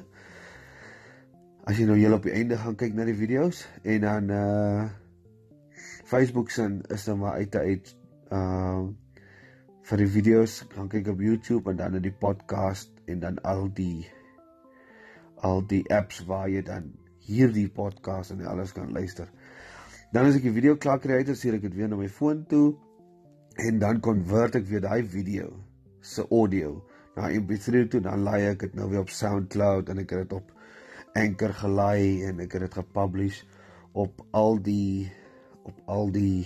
as 1.68 1.76
jy 1.78 1.90
nou 1.90 2.00
heel 2.00 2.16
op 2.16 2.24
die 2.24 2.38
einde 2.40 2.58
gaan 2.62 2.80
kyk 2.80 2.96
na 2.96 3.06
die 3.10 3.18
video's 3.20 3.66
en 3.84 4.08
dan 4.08 4.32
uh 4.32 4.90
Facebook 6.12 6.52
se 6.52 6.68
is 6.92 7.06
dan 7.08 7.20
maar 7.20 7.40
uit 7.44 7.56
uit 7.56 7.94
uh 8.32 8.88
vir 9.92 10.04
die 10.06 10.12
video's 10.16 10.62
gaan 10.72 10.88
kyk 10.88 11.12
op 11.12 11.20
YouTube 11.20 11.68
en 11.72 11.84
dan 11.84 12.00
in 12.00 12.08
die 12.08 12.16
podcast 12.16 12.96
en 13.12 13.20
dan 13.20 13.44
al 13.44 13.68
die 13.76 14.08
al 15.44 15.64
die 15.68 15.84
apps 15.92 16.24
waar 16.30 16.48
jy 16.50 16.62
dan 16.64 16.94
hierdie 17.26 17.68
podcast 17.70 18.34
en 18.34 18.46
alles 18.50 18.74
kan 18.74 18.92
luister. 18.94 19.30
Dan 20.12 20.28
as 20.28 20.36
ek 20.36 20.44
die 20.44 20.52
video 20.52 20.76
klaar 20.76 21.00
kry 21.00 21.22
uit, 21.22 21.30
stuur 21.40 21.56
ek 21.56 21.70
dit 21.70 21.76
weer 21.80 21.88
na 21.88 21.96
my 21.96 22.10
foon 22.12 22.42
toe 22.52 22.74
en 23.64 23.78
dan 23.80 24.02
konvert 24.04 24.58
ek 24.60 24.66
weer 24.68 24.82
daai 24.84 25.06
video 25.08 25.54
se 26.04 26.26
audio 26.36 26.82
na 27.16 27.30
MP3 27.32 27.86
toe, 27.92 28.02
dan 28.04 28.26
laai 28.26 28.50
ek 28.50 28.66
dit 28.66 28.76
nou 28.76 28.90
weer 28.92 29.06
op 29.06 29.14
SoundCloud 29.16 29.92
en 29.92 30.02
ek 30.04 30.12
het 30.12 30.26
dit 30.26 30.36
op 30.36 30.52
Anchor 31.16 31.54
gelaai 31.62 32.28
en 32.28 32.44
ek 32.44 32.58
het 32.58 32.66
dit 32.66 32.76
gepublish 32.82 33.40
op 34.04 34.20
al 34.36 34.60
die 34.64 35.08
op 35.68 35.80
al 35.96 36.12
die 36.12 36.44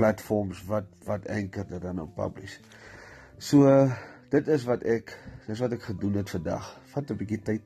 platforms 0.00 0.64
wat 0.66 0.90
wat 1.06 1.30
Anchor 1.30 1.70
dit 1.70 1.86
dan 1.86 2.02
op 2.02 2.16
publish. 2.18 2.58
So 3.38 3.70
dit 4.34 4.50
is 4.50 4.66
wat 4.66 4.82
ek 4.82 5.14
dis 5.46 5.62
wat 5.62 5.78
ek 5.78 5.86
gedoen 5.92 6.18
het 6.18 6.34
vandag. 6.34 6.74
Vat 6.96 7.14
'n 7.14 7.22
bietjie 7.22 7.42
tyd. 7.46 7.62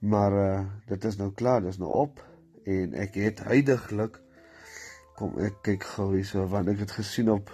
Maar 0.00 0.32
uh 0.32 0.64
dit 0.88 1.04
is 1.04 1.20
nou 1.20 1.28
klaar, 1.32 1.60
dit 1.60 1.76
is 1.76 1.82
nou 1.84 1.92
op 1.92 2.24
en 2.68 2.94
ek 3.00 3.16
het 3.16 3.40
heidaglik 3.48 4.18
kom 5.18 5.38
ek 5.42 5.62
kyk 5.66 5.86
gou 5.94 6.10
hierso 6.12 6.44
want 6.52 6.68
ek 6.70 6.84
het 6.84 6.92
gesien 6.98 7.30
op 7.32 7.50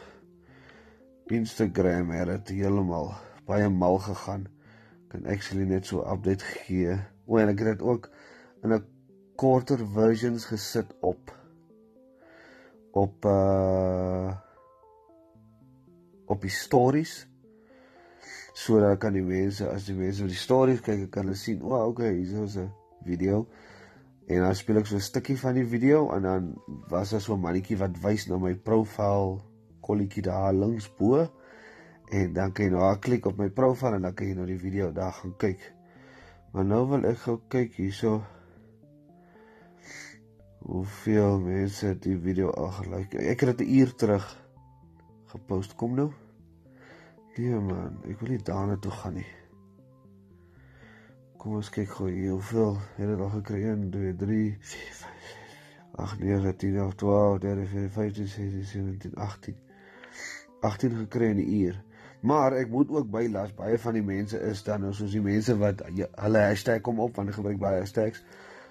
Instagram 1.33 2.11
het 2.13 2.29
dit 2.33 2.59
heeltemal 2.59 3.15
baie 3.49 3.69
mal 3.69 3.99
gegaan. 3.99 4.47
Kan 5.09 5.27
actually 5.27 5.65
net 5.65 5.87
so 5.87 6.05
update 6.05 6.45
gee. 6.45 6.99
O 7.25 7.39
en 7.41 7.53
ek 7.53 7.63
het 7.63 7.77
dit 7.77 7.85
ook 7.85 8.11
in 8.63 8.73
'n 8.73 8.85
korter 9.37 9.81
versions 9.95 10.45
gesit 10.45 10.93
op 11.01 11.33
op 12.93 13.25
uh 13.25 14.33
op 16.27 16.41
die 16.41 16.51
stories 16.51 17.27
sodat 18.55 18.99
kan 18.99 19.13
die 19.13 19.23
mense 19.23 19.69
as 19.69 19.85
die 19.85 19.95
mense 19.95 20.27
die 20.27 20.39
stories 20.39 20.81
kyk 20.81 21.11
kan 21.11 21.27
hulle 21.27 21.37
sien 21.37 21.63
o, 21.63 21.75
oh, 21.75 21.87
okay, 21.91 22.15
hier 22.15 22.45
is 22.45 22.57
'n 22.57 22.71
video 23.05 23.47
en 24.27 24.41
dan 24.41 24.55
speel 24.55 24.81
ek 24.81 24.87
so 24.87 24.97
'n 24.97 25.01
stukkie 25.01 25.39
van 25.39 25.55
die 25.55 25.67
video 25.67 26.11
en 26.17 26.23
dan 26.23 26.55
was 26.89 27.11
daar 27.11 27.21
so 27.21 27.35
'n 27.35 27.41
mannetjie 27.41 27.77
wat 27.79 28.01
wys 28.01 28.27
na 28.29 28.39
my 28.39 28.55
profiel 28.55 29.43
kolletjie 29.81 30.23
daar 30.23 30.55
links 30.55 30.89
bo 30.97 31.29
en 32.11 32.33
dan 32.33 32.53
kan 32.53 32.65
jy 32.65 32.71
nou 32.71 32.99
klik 32.99 33.27
op 33.27 33.37
my 33.37 33.51
profiel 33.51 33.95
en 33.95 34.03
dan 34.03 34.15
kan 34.15 34.27
jy 34.27 34.35
nou 34.35 34.47
die 34.47 34.61
video 34.61 34.93
daar 34.93 35.13
gaan 35.13 35.37
kyk. 35.37 35.73
Maar 36.53 36.65
nou 36.65 36.87
wil 36.89 37.05
ek 37.05 37.19
gou 37.19 37.41
kyk 37.49 37.75
hierso 37.75 38.23
hoeveel 40.65 41.41
mense 41.41 41.99
die 41.99 42.17
video 42.19 42.51
al 42.51 42.71
gelike. 42.79 43.19
Ek 43.19 43.41
het 43.41 43.59
dit 43.59 43.67
'n 43.67 43.75
uur 43.79 43.95
terug 43.95 44.27
gepost. 45.33 45.75
Kom 45.75 45.95
nou. 45.95 46.13
Nee 47.37 47.59
man, 47.59 47.99
ek 48.09 48.21
wil 48.21 48.29
nie 48.31 48.43
daarna 48.43 48.77
toe 48.77 48.91
gaan 48.91 49.15
nie. 49.15 49.44
Kom 51.45 51.59
ons 51.59 51.69
kyk 51.69 51.91
gou 51.93 52.07
hier 52.09 52.31
hoeveel 52.33 52.79
het 52.97 53.11
dit 53.11 53.21
al 53.21 53.29
gekry? 53.35 53.59
1 53.69 53.91
2 53.93 54.13
3 54.17 54.45
4 54.69 54.93
5 55.01 55.33
8 56.05 56.23
9 56.25 56.53
10 56.63 56.79
11 56.85 56.95
12 57.03 57.35
13 57.43 57.67
14 57.73 57.91
15 57.97 58.29
16 58.35 58.65
17 58.71 59.19
18 59.25 59.59
18 60.61 60.95
gekry 61.03 61.29
in 61.35 61.43
'n 61.43 61.53
uur. 61.59 61.83
Maar 62.21 62.57
ek 62.63 62.71
moet 62.71 62.89
ook 62.89 63.11
bylas 63.11 63.53
baie 63.55 63.79
van 63.79 63.93
die 63.93 64.03
mense 64.03 64.41
is 64.41 64.63
dan 64.63 64.81
nou 64.81 64.93
soos 64.93 65.11
die 65.11 65.21
mense 65.21 65.59
wat 65.59 65.85
hulle 66.25 66.47
hashtag 66.47 66.81
kom 66.81 67.01
op 67.01 67.17
want 67.17 67.35
gebruik 67.35 67.59
baie 67.59 67.79
hashtags 67.79 68.25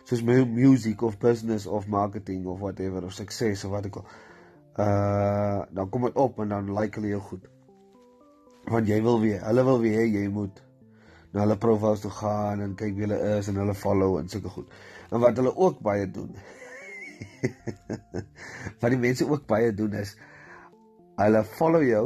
soos 0.03 0.23
music 0.23 1.01
of 1.01 1.19
business 1.19 1.67
of 1.67 1.87
marketing 1.87 2.45
of 2.45 2.59
whatever 2.59 3.05
of 3.05 3.13
sukses 3.13 3.63
of 3.63 3.71
wat 3.71 3.85
ek 3.85 4.01
al 4.01 4.05
uh 4.81 5.61
dan 5.69 5.89
kom 5.89 6.09
dit 6.09 6.15
op 6.15 6.39
en 6.39 6.49
dan 6.49 6.73
like 6.79 6.99
hulle 6.99 7.13
jou 7.13 7.21
goed. 7.21 7.49
Want 8.65 8.87
jy 8.87 9.01
wil 9.01 9.19
weer, 9.21 9.45
hulle 9.45 9.63
wil 9.63 9.79
weer 9.79 10.05
jy 10.05 10.27
moet 10.27 10.63
na 11.33 11.43
hulle 11.43 11.57
profiles 11.57 12.03
toe 12.03 12.11
gaan 12.13 12.61
en 12.61 12.75
kyk 12.77 12.93
wie 12.97 13.07
hulle 13.07 13.19
is 13.37 13.49
en 13.49 13.57
hulle 13.61 13.75
follow 13.77 14.19
en 14.19 14.29
sulke 14.29 14.51
goed. 14.53 14.69
En 15.09 15.23
wat 15.23 15.37
hulle 15.41 15.55
ook 15.55 15.81
baie 15.85 16.05
doen. 16.11 16.35
wat 18.81 18.89
die 18.93 19.01
mense 19.01 19.27
ook 19.29 19.47
baie 19.49 19.73
doen 19.73 19.97
is 20.01 20.15
hulle 21.17 21.43
follow 21.57 21.83
jou. 21.85 22.05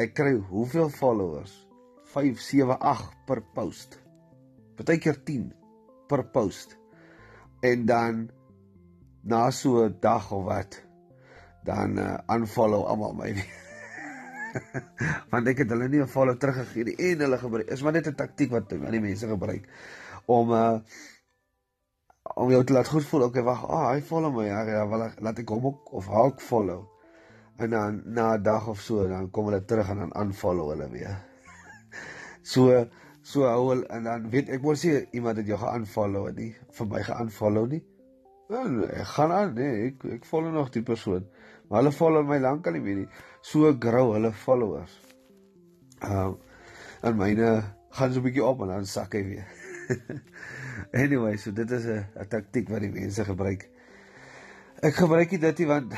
Ek 0.00 0.14
kry 0.16 0.34
hoeveel 0.50 0.88
followers? 0.92 1.52
5, 2.14 2.40
7, 2.42 2.76
8 2.80 3.24
per 3.28 3.42
post. 3.54 3.98
Partykeer 4.78 5.18
10 5.26 5.50
per 6.10 6.24
post 6.34 6.76
en 7.60 7.86
dan 7.86 8.30
na 9.22 9.50
so 9.50 9.84
'n 9.84 9.96
dag 10.00 10.32
of 10.32 10.44
wat 10.44 10.82
dan 11.64 11.98
uh, 11.98 12.18
unfollow 12.26 12.84
almal 12.88 13.12
my 13.12 13.32
want 15.32 15.48
ek 15.52 15.64
het 15.64 15.72
hulle 15.74 15.88
nie 15.88 16.02
'n 16.02 16.08
follow 16.08 16.36
teruggegee 16.36 16.84
nie. 16.84 16.96
En 17.10 17.24
hulle 17.26 17.38
gebruik 17.38 17.68
is 17.70 17.82
maar 17.82 17.92
net 17.92 18.08
'n 18.08 18.14
taktik 18.14 18.50
wat 18.50 18.68
baie 18.68 19.00
mense 19.00 19.26
gebruik. 19.26 19.68
Om 20.26 20.52
uh 20.52 20.78
om 22.36 22.50
jou 22.50 22.64
te 22.64 22.72
laat 22.72 22.88
goed 22.88 23.04
voel. 23.04 23.22
Okay 23.28 23.42
wag 23.42 23.64
ah 23.64 23.74
oh, 23.74 23.90
hy 23.90 24.00
follow 24.00 24.32
my. 24.34 24.46
Ja, 24.46 24.62
ja 24.62 24.88
wel 24.88 25.10
laat 25.18 25.38
ek 25.38 25.48
hom 25.48 25.66
ook 25.66 25.92
of 25.92 26.06
haar 26.06 26.30
ook 26.32 26.40
follow. 26.40 26.86
En 27.56 27.70
dan 27.70 28.02
na 28.04 28.36
'n 28.36 28.42
dag 28.42 28.68
of 28.68 28.80
so 28.80 29.08
dan 29.08 29.30
kom 29.30 29.44
hulle 29.44 29.64
terug 29.64 29.88
en 29.88 29.98
dan 29.98 30.16
unfollow 30.22 30.70
hulle 30.70 30.90
weer. 30.90 31.16
So 32.42 32.86
So 33.22 33.44
hou 33.44 33.68
hulle 33.68 33.86
en 33.92 34.06
dan 34.08 34.28
weet 34.32 34.48
ek 34.56 34.62
mos 34.64 34.82
nie 34.86 34.96
iemand 35.12 35.38
het 35.40 35.48
jou 35.50 35.58
geaanfollow 35.60 36.30
nie, 36.36 36.54
vir 36.76 36.86
my 36.88 37.02
geaanfollow 37.04 37.66
nie. 37.68 37.82
En 38.50 38.80
ek 38.88 39.10
gaan 39.12 39.34
aan, 39.36 39.52
nee, 39.58 39.90
ek 39.90 40.06
ek 40.16 40.24
follow 40.26 40.52
nog 40.54 40.72
die 40.74 40.82
persoon. 40.82 41.26
Maar 41.70 41.84
hulle 41.84 41.94
follow 41.94 42.26
my 42.26 42.40
lankal 42.42 42.74
nie 42.74 42.82
meer 42.82 42.96
nie. 43.04 43.08
So 43.46 43.70
grou 43.78 44.10
hulle 44.16 44.32
followers. 44.34 44.94
Ehm 46.02 46.34
uh, 46.34 46.38
en 47.00 47.14
myne 47.16 47.50
gaan 47.96 48.12
so 48.12 48.20
'n 48.20 48.24
bietjie 48.26 48.44
op 48.44 48.60
en 48.60 48.68
dan 48.74 48.86
sak 48.86 49.14
hy 49.16 49.22
weer. 49.24 49.46
anyway, 51.02 51.36
so 51.36 51.52
dit 51.52 51.70
is 51.70 51.86
'n 51.86 52.04
'n 52.18 52.28
taktik 52.28 52.68
wat 52.68 52.82
die 52.82 52.90
mense 52.92 53.24
gebruik. 53.24 53.68
Ek 54.82 54.94
gebruik 54.94 55.30
dit 55.30 55.40
dit 55.40 55.66
want 55.68 55.94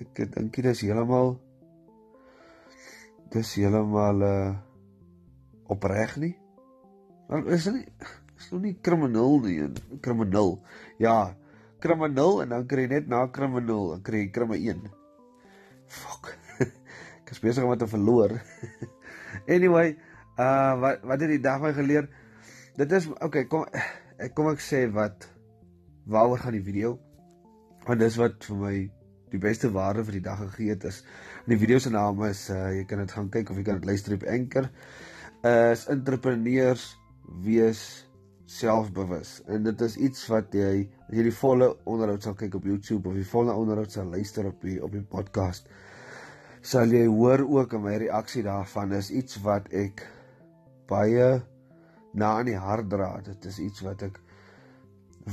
ek 0.00 0.32
dink 0.32 0.54
dit 0.54 0.64
is 0.64 0.80
heeltemal 0.80 1.36
dis 3.34 3.54
heeltemal 3.54 4.22
uh 4.22 4.54
opreg 5.66 6.16
nie. 6.22 6.36
Want 7.28 7.50
is 7.50 7.64
dit 7.64 7.90
is 8.38 8.50
nog 8.50 8.62
nie 8.62 8.76
krimineel 8.80 9.40
nie, 9.40 9.72
krimineel. 10.00 10.62
Ja, 11.02 11.34
krimineel 11.86 12.42
en 12.42 12.54
dan 12.54 12.66
kry 12.68 12.86
jy 12.86 12.92
net 12.96 13.08
na 13.10 13.22
krimineel, 13.32 13.94
dan 13.94 14.02
kry 14.06 14.24
jy 14.24 14.32
krimme 14.34 14.58
1. 14.58 14.82
Fuck. 16.00 16.32
Ek 17.22 17.32
is 17.34 17.42
besig 17.42 17.64
om 17.64 17.74
te 17.78 17.88
verloor. 17.90 18.36
anyway, 19.56 19.94
uh 20.36 20.74
wat 20.82 21.06
wat 21.06 21.22
het 21.24 21.32
die 21.32 21.42
dag 21.42 21.62
my 21.62 21.72
geleer? 21.76 22.10
Dit 22.76 22.92
is 22.92 23.08
okay, 23.24 23.46
kom 23.48 23.64
ek 24.20 24.34
kom 24.36 24.50
ek 24.50 24.62
sê 24.64 24.84
wat 24.92 25.28
waaroor 26.10 26.42
gaan 26.42 26.56
die 26.58 26.64
video? 26.64 26.96
Want 27.86 28.02
dis 28.02 28.18
wat 28.20 28.44
vir 28.50 28.60
my 28.60 28.76
die 29.32 29.40
beste 29.42 29.70
waarde 29.74 30.04
vir 30.06 30.18
die 30.18 30.26
dag 30.26 30.42
gegee 30.42 30.74
het 30.74 30.84
is. 30.88 31.02
En 31.44 31.54
die 31.54 31.60
video 31.60 31.80
se 31.82 31.92
naam 31.94 32.22
is 32.28 32.46
uh 32.52 32.68
jy 32.74 32.84
kan 32.88 33.02
dit 33.02 33.16
gaan 33.16 33.30
kyk 33.32 33.50
of 33.50 33.60
jy 33.60 33.66
kan 33.68 33.80
dit 33.80 33.90
luister 33.90 34.16
op 34.18 34.26
Anchor. 34.32 34.70
Uh 35.42 35.72
is 35.72 35.86
entrepreneurs 35.92 36.90
wees 37.46 37.82
selfbewus. 38.46 39.40
En 39.50 39.66
dit 39.66 39.86
is 39.88 39.96
iets 39.96 40.26
wat 40.30 40.54
jy 40.54 40.86
as 41.06 41.16
jy 41.16 41.26
die 41.26 41.36
volle 41.40 41.70
onderhoud 41.84 42.22
sal 42.22 42.34
kyk 42.38 42.58
op 42.58 42.64
YouTube 42.66 43.08
of 43.08 43.18
die 43.18 43.28
volle 43.30 43.54
onderhoud 43.54 43.92
sal 43.92 44.08
luister 44.10 44.48
op 44.50 44.62
die 44.62 44.78
op 44.82 44.92
die 44.92 45.04
podcast 45.06 45.70
sal 46.66 46.90
jy 46.90 47.04
hoor 47.06 47.44
ook 47.46 47.76
in 47.78 47.84
my 47.84 47.94
reaksie 48.02 48.42
daarvan 48.42 48.94
is 48.96 49.12
iets 49.14 49.38
wat 49.44 49.68
ek 49.70 50.02
baie 50.90 51.28
na 52.16 52.32
in 52.40 52.50
die 52.50 52.58
hart 52.58 52.88
dra. 52.90 53.10
Dit 53.22 53.44
is 53.46 53.60
iets 53.62 53.84
wat 53.86 54.02
ek 54.06 54.20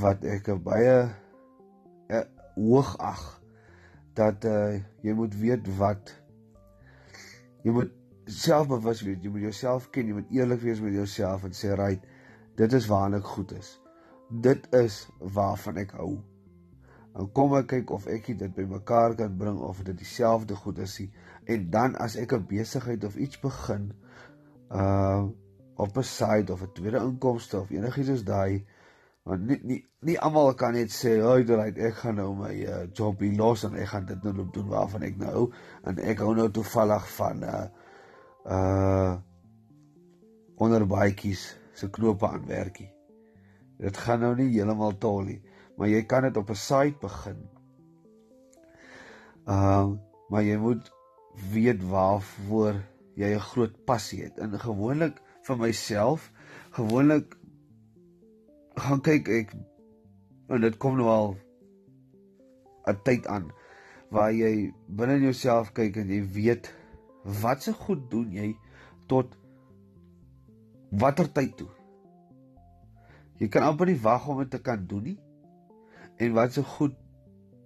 wat 0.01 0.25
ek 0.25 0.49
baie 0.65 0.95
uh, 2.09 2.23
hoog 2.57 2.95
ag 3.01 3.21
dat 4.17 4.45
uh, 4.49 4.79
jy 5.05 5.13
moet 5.17 5.35
weet 5.37 5.69
wat 5.77 6.13
jy 7.65 7.73
moet 7.73 7.93
selfbewus 8.29 9.03
wees, 9.05 9.21
jy 9.21 9.29
moet 9.33 9.47
jouself 9.47 9.89
ken, 9.93 10.09
jy 10.09 10.17
moet 10.17 10.33
eerlik 10.33 10.61
wees 10.63 10.81
met 10.83 10.93
jouself 10.97 11.45
en 11.47 11.55
sê 11.57 11.73
right, 11.77 12.03
dit 12.57 12.77
is 12.77 12.89
waarna 12.89 13.21
ek 13.21 13.31
goed 13.35 13.53
is. 13.57 13.77
Dit 14.29 14.67
is 14.73 15.09
waarvan 15.19 15.77
ek 15.77 15.91
hou. 15.91 16.17
En 17.13 17.29
kom 17.31 17.53
ek 17.57 17.67
kyk 17.69 17.91
of 17.93 18.07
ek 18.09 18.31
dit 18.37 18.53
bymekaar 18.55 19.15
kan 19.15 19.37
bring 19.37 19.59
of 19.61 19.83
dit 19.85 19.97
dieselfde 19.97 20.55
goed 20.55 20.79
is 20.81 20.97
nie. 20.99 21.11
En 21.45 21.69
dan 21.69 21.95
as 21.95 22.15
ek 22.15 22.33
'n 22.33 22.45
besigheid 22.47 23.03
of 23.03 23.15
iets 23.15 23.39
begin, 23.39 23.91
uh 24.71 25.25
op 25.75 25.97
'n 25.97 26.03
side 26.03 26.53
of 26.53 26.61
'n 26.61 26.71
tweede 26.73 26.97
inkomste 26.97 27.59
of 27.59 27.69
enigiets 27.69 28.07
soos 28.07 28.23
daai, 28.23 28.65
want 29.23 29.45
nie 29.47 29.59
nie 29.63 29.85
nie 29.99 30.19
almal 30.19 30.53
kan 30.53 30.73
net 30.73 30.89
sê, 30.91 31.21
"Hoi, 31.21 31.43
right, 31.43 31.77
ek 31.77 31.93
gaan 31.93 32.15
nou 32.15 32.35
my 32.35 32.53
uh, 32.65 32.87
job 32.93 33.19
hier 33.19 33.37
los 33.37 33.63
en 33.63 33.75
ek 33.75 33.87
gaan 33.87 34.05
dit 34.05 34.23
nou 34.23 34.49
doen 34.51 34.67
waarvan 34.67 35.01
ek 35.01 35.17
nou 35.17 35.51
en 35.83 35.99
ek 35.99 36.19
hou 36.19 36.35
nou 36.35 36.49
toevallig 36.51 37.09
van 37.15 37.43
uh 37.43 37.65
uh 38.45 39.15
onder 40.55 40.87
baadjies 40.87 41.57
se 41.73 41.89
knope 41.89 42.27
aan 42.27 42.45
werkie. 42.45 42.92
Dit 43.77 43.97
gaan 43.97 44.19
nou 44.19 44.35
nie 44.35 44.51
heeltemal 44.53 44.97
tol 44.97 45.21
nie, 45.27 45.41
maar 45.77 45.87
jy 45.87 46.03
kan 46.05 46.23
dit 46.23 46.37
op 46.37 46.49
'n 46.49 46.55
site 46.55 46.99
begin. 47.01 47.49
Ehm 49.45 49.93
uh, 49.93 49.99
maar 50.29 50.43
jy 50.43 50.57
moet 50.57 50.91
weet 51.53 51.83
waarvoor 51.83 52.81
jy 53.15 53.33
'n 53.35 53.39
groot 53.39 53.85
passie 53.85 54.23
het. 54.23 54.37
En 54.37 54.59
gewoonlik 54.59 55.21
vir 55.41 55.57
myself, 55.57 56.31
gewoonlik 56.71 57.37
gaan 58.75 59.01
kyk 59.01 59.27
ek 59.27 59.53
en 60.49 60.61
dit 60.61 60.77
kom 60.77 60.97
nou 60.97 61.07
al 61.07 61.35
'n 62.87 62.97
tyd 63.03 63.27
aan 63.27 63.51
waar 64.09 64.33
jy 64.33 64.73
binne 64.87 65.19
jouself 65.19 65.71
kyk 65.73 65.97
en 65.97 66.09
jy 66.09 66.21
weet 66.35 66.73
wat 67.41 67.63
se 67.63 67.73
goed 67.73 68.09
doen 68.11 68.31
jy 68.31 68.55
tot 69.07 69.37
watter 70.89 71.31
tyd 71.31 71.57
toe? 71.57 71.69
Jy 73.43 73.49
kan 73.51 73.65
amper 73.67 73.89
nie 73.91 73.99
wag 73.99 74.27
om 74.31 74.39
dit 74.39 74.51
te 74.53 74.61
kan 74.63 74.85
doen 74.87 75.09
nie. 75.11 75.17
En 76.23 76.35
wat 76.37 76.55
se 76.55 76.63
goed 76.77 76.95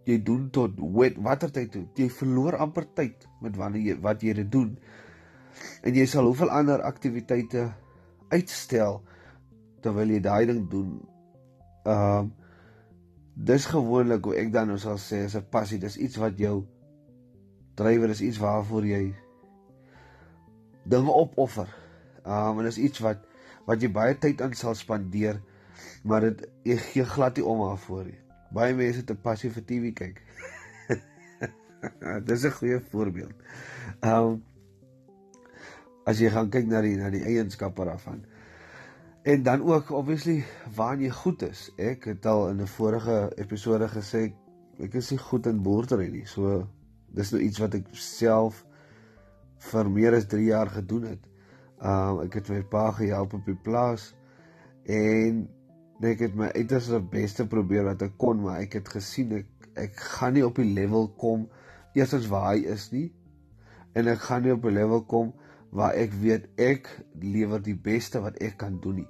jy 0.07 0.17
doen 0.25 0.48
tot 0.55 0.79
watter 1.21 1.52
tyd 1.54 1.69
toe? 1.75 1.84
Jy 1.99 2.08
verloor 2.10 2.58
amper 2.63 2.88
tyd 2.97 3.28
met 3.43 3.60
wanneer 3.60 3.91
jy 3.91 3.97
wat 4.02 4.23
jy 4.25 4.34
dit 4.39 4.49
doen. 4.52 4.71
En 5.86 5.93
jy 5.93 6.08
sal 6.10 6.25
hoeveel 6.25 6.49
ander 6.54 6.82
aktiwiteite 6.88 7.67
uitstel 8.34 9.04
terwyl 9.86 10.15
jy 10.15 10.21
daai 10.25 10.49
ding 10.49 10.65
doen. 10.71 10.97
Ehm 11.86 12.25
uh, 12.25 12.28
dis 13.38 13.67
gewoonlik 13.69 14.25
hoe 14.25 14.34
ek 14.41 14.47
dan 14.49 14.71
nou 14.71 14.80
sal 14.82 14.97
sê 14.97 15.19
is 15.28 15.36
'n 15.38 15.45
passie, 15.54 15.78
dis 15.78 15.97
iets 16.02 16.17
wat 16.17 16.39
jou 16.41 16.65
drywer 17.78 18.10
is 18.10 18.21
iets 18.21 18.39
waarvoor 18.41 18.86
jy 18.86 19.13
dinge 20.89 21.12
opoffer. 21.13 21.69
Um 22.25 22.60
en 22.60 22.65
is 22.65 22.82
iets 22.82 22.99
wat 22.99 23.21
wat 23.67 23.82
jy 23.82 23.91
baie 23.91 24.17
tyd 24.17 24.41
aan 24.41 24.56
sal 24.58 24.73
spandeer, 24.73 25.38
maar 26.08 26.22
dit 26.30 26.46
jy 26.63 26.78
gee 26.91 27.06
glad 27.06 27.38
nie 27.38 27.46
om 27.46 27.65
daarvoor 27.65 28.06
nie. 28.08 28.20
Baie 28.56 28.76
mense 28.76 29.04
het 29.04 29.12
'n 29.12 29.22
passie 29.22 29.52
vir 29.52 29.65
TV 29.65 29.93
kyk. 29.93 30.22
Dis 32.28 32.46
'n 32.46 32.56
goeie 32.60 32.80
voorbeeld. 32.91 33.36
Um 34.02 34.43
as 36.08 36.20
jy 36.20 36.30
gaan 36.32 36.50
kyk 36.50 36.67
na 36.67 36.82
die 36.82 36.96
na 36.96 37.10
die 37.10 37.24
eienskappe 37.24 37.86
daarvan. 37.86 38.24
En 39.24 39.43
dan 39.43 39.62
ook 39.62 39.91
obviously 39.91 40.46
waar 40.76 41.00
jy 41.00 41.10
goed 41.10 41.41
is. 41.41 41.72
Ek 41.76 42.06
het 42.06 42.26
al 42.26 42.50
in 42.50 42.62
'n 42.62 42.67
vorige 42.67 43.32
episode 43.36 43.88
gesê 43.88 44.34
ek 44.80 44.93
is 44.93 45.12
nie 45.12 45.20
goed 45.20 45.46
in 45.46 45.62
boerdery 45.62 46.08
nie. 46.08 46.26
So 46.26 46.67
dis 47.12 47.32
nou 47.32 47.41
iets 47.41 47.60
wat 47.60 47.74
ek 47.74 47.88
self 47.91 48.65
vir 49.58 49.89
meer 49.89 50.13
as 50.13 50.28
3 50.28 50.43
jaar 50.43 50.70
gedoen 50.70 51.04
het. 51.04 51.24
Um 51.82 52.22
ek 52.22 52.34
het 52.34 52.50
my 52.50 52.63
pa 52.63 52.91
gehelp 52.91 53.34
op 53.34 53.46
die 53.46 53.60
plaas 53.63 54.15
en 54.86 55.57
ek 56.05 56.19
het 56.19 56.36
my 56.36 56.51
uiterste 56.53 56.99
beste 57.01 57.47
probeer 57.49 57.83
wat 57.83 58.01
ek 58.01 58.17
kon, 58.17 58.41
maar 58.41 58.62
ek 58.62 58.73
het 58.73 58.89
gesien 58.89 59.31
ek 59.39 59.53
ek 59.77 59.99
gaan 60.17 60.33
nie 60.33 60.45
op 60.45 60.57
die 60.57 60.73
level 60.73 61.07
kom 61.21 61.45
eerstens 61.93 62.27
waar 62.31 62.55
hy 62.55 62.63
is 62.73 62.88
nie 62.91 63.12
en 63.97 64.10
ek 64.10 64.23
gaan 64.25 64.43
nie 64.45 64.53
op 64.53 64.65
'n 64.65 64.73
level 64.73 65.03
kom 65.05 65.33
waar 65.71 65.93
ek 65.93 66.13
weet 66.13 66.47
ek 66.57 66.89
lewer 67.21 67.62
die 67.62 67.75
beste 67.75 68.21
wat 68.21 68.38
ek 68.41 68.57
kan 68.57 68.79
doen 68.81 68.95
nie. 69.01 69.07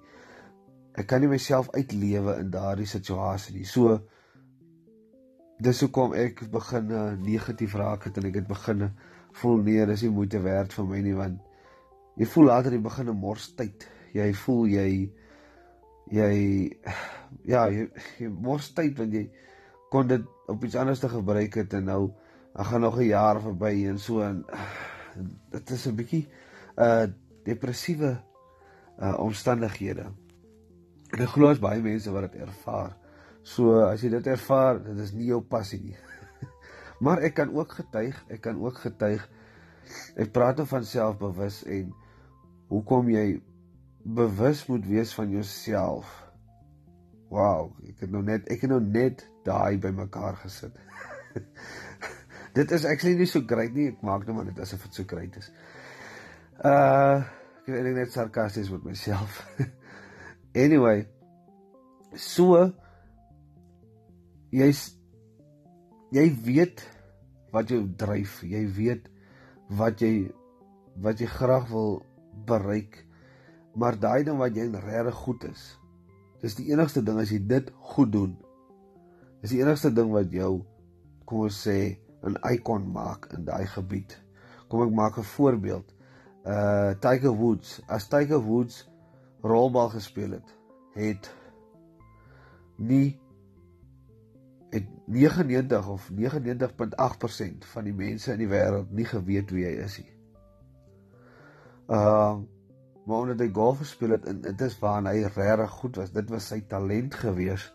Ek 0.98 1.08
kan 1.08 1.22
nie 1.22 1.30
myself 1.30 1.70
uitlewe 1.76 2.40
in 2.40 2.50
daardie 2.52 2.88
situasie 2.88 3.56
nie. 3.56 3.66
So 3.66 4.00
dis 5.60 5.82
hoekom 5.82 6.14
ek 6.14 6.52
begin 6.52 6.88
negatief 7.22 7.76
raak 7.76 8.04
het 8.04 8.18
en 8.18 8.26
ek 8.26 8.42
het 8.42 8.48
begin 8.48 8.92
voel 9.38 9.62
nee, 9.62 9.86
dis 9.86 10.02
nie 10.02 10.10
moeite 10.10 10.42
werd 10.42 10.74
vir 10.74 10.86
my 10.86 11.02
nie 11.02 11.14
want 11.14 11.42
jy 12.18 12.26
voel 12.26 12.46
later 12.46 12.74
jy 12.74 12.82
begin 12.82 13.10
'n 13.10 13.18
mors 13.18 13.54
tyd. 13.56 13.88
Jy 14.14 14.34
voel 14.34 14.68
jy 14.68 15.14
jy 16.12 16.34
ja, 17.54 17.68
jy, 17.70 17.88
jy 18.20 18.30
mors 18.32 18.72
tyd 18.76 18.98
want 19.00 19.14
jy 19.14 19.28
kon 19.92 20.08
dit 20.08 20.24
op 20.52 20.64
iets 20.64 20.76
anders 20.80 21.00
te 21.04 21.10
gebruik 21.12 21.56
het 21.60 21.74
en 21.80 21.88
nou 21.92 22.02
dan 22.58 22.66
gaan 22.66 22.82
nog 22.82 22.98
'n 22.98 23.12
jaar 23.12 23.42
verby 23.42 23.86
en 23.88 24.00
so 24.00 24.22
en 24.22 24.46
dit 25.54 25.70
is 25.70 25.88
'n 25.88 25.96
bietjie 25.96 26.28
uh 26.78 27.06
depressiewe 27.44 28.18
uh 29.00 29.20
omstandighede. 29.20 30.12
En 31.12 31.22
ek 31.22 31.30
glo 31.30 31.50
as 31.50 31.60
baie 31.60 31.82
mense 31.82 32.12
wat 32.12 32.32
dit 32.32 32.42
ervaar. 32.42 32.98
So 33.44 33.80
as 33.86 34.02
jy 34.02 34.10
dit 34.10 34.28
ervaar, 34.28 34.84
dit 34.84 34.98
is 34.98 35.14
nie 35.14 35.30
jou 35.30 35.42
passie 35.42 35.80
nie. 35.82 35.98
Maar 37.04 37.22
ek 37.22 37.34
kan 37.34 37.54
ook 37.54 37.72
getuig, 37.72 38.26
ek 38.28 38.42
kan 38.42 38.60
ook 38.60 38.78
getuig. 38.78 39.30
Ek 40.16 40.32
praat 40.32 40.60
oor 40.60 40.68
van 40.68 40.84
selfbewus 40.84 41.64
en 41.64 41.94
hoekom 42.68 43.10
jy 43.10 43.42
bewus 44.08 44.66
moet 44.66 44.86
wees 44.88 45.14
van 45.14 45.30
jouself. 45.30 46.08
Wow, 47.28 47.74
ek 47.90 48.06
het 48.06 48.12
nou 48.14 48.24
net 48.24 48.48
ek 48.48 48.64
het 48.64 48.72
nou 48.72 48.80
net 48.82 49.26
daai 49.44 49.80
bymekaar 49.84 50.38
gesit. 50.44 50.78
dit 52.58 52.72
is 52.72 52.86
actually 52.88 53.18
nie 53.20 53.28
so 53.28 53.44
great 53.48 53.76
nie, 53.76 53.90
ek 53.92 54.06
maak 54.06 54.24
nou 54.26 54.38
maar 54.38 54.48
dit 54.48 54.60
asof 54.64 54.86
dit 54.88 55.00
so 55.02 55.08
great 55.10 55.36
is. 55.40 55.52
Uh, 56.64 57.20
ek 57.66 57.74
is 57.76 57.90
net 57.98 58.14
sarkasties 58.16 58.72
met 58.72 58.86
myself. 58.88 59.42
anyway, 60.66 61.04
so 62.16 62.64
jy's 64.56 64.88
jy 66.16 66.30
weet 66.48 66.86
wat 67.52 67.76
jou 67.76 67.84
dryf, 68.00 68.40
jy 68.48 68.64
weet 68.72 69.12
wat 69.76 70.00
jy 70.02 70.30
wat 71.04 71.20
jy 71.20 71.28
graag 71.30 71.68
wil 71.74 72.00
bereik. 72.48 73.04
Maar 73.78 74.00
daai 74.02 74.24
ding 74.26 74.40
wat 74.42 74.56
jy 74.58 74.66
regtig 74.74 75.20
goed 75.22 75.44
is, 75.52 75.64
dis 76.42 76.58
die 76.58 76.72
enigste 76.72 77.04
ding 77.06 77.20
as 77.22 77.30
jy 77.34 77.40
dit 77.46 77.70
goed 77.94 78.12
doen. 78.14 78.34
Dis 79.44 79.54
die 79.54 79.62
enigste 79.62 79.92
ding 79.94 80.10
wat 80.14 80.34
jou 80.34 80.64
kom 81.30 81.46
ons 81.46 81.60
sê 81.68 81.98
'n 82.26 82.38
ikon 82.54 82.90
maak 82.92 83.30
in 83.38 83.46
daai 83.46 83.68
gebied. 83.68 84.18
Kom 84.68 84.82
ek 84.82 84.94
maak 84.94 85.18
'n 85.18 85.24
voorbeeld. 85.36 85.94
Uh 86.46 86.96
Tiger 87.00 87.36
Woods, 87.36 87.82
as 87.88 88.08
Tiger 88.08 88.40
Woods 88.40 88.90
rolbal 89.44 89.90
gespeel 89.90 90.32
het, 90.32 90.50
het 90.94 91.30
nie 92.78 93.20
het 94.70 94.86
99 95.06 95.88
of 95.88 96.10
99.8% 96.12 97.66
van 97.66 97.84
die 97.84 97.94
mense 97.94 98.32
in 98.32 98.38
die 98.38 98.50
wêreld 98.50 98.92
nie 98.92 99.06
geweet 99.06 99.52
wie 99.52 99.66
hy 99.66 99.76
is 99.86 99.98
nie. 100.02 100.14
Uh 101.88 102.42
maar 103.08 103.24
omdat 103.24 103.40
hy 103.40 103.48
golf 103.56 103.80
gespeel 103.80 104.18
het 104.18 104.26
en 104.28 104.42
dit 104.44 104.62
is 104.66 104.76
waar 104.82 105.06
hy 105.08 105.22
regtig 105.24 105.76
goed 105.80 106.00
was. 106.02 106.12
Dit 106.12 106.32
was 106.34 106.50
sy 106.52 106.60
talent 106.68 107.16
gewees. 107.16 107.70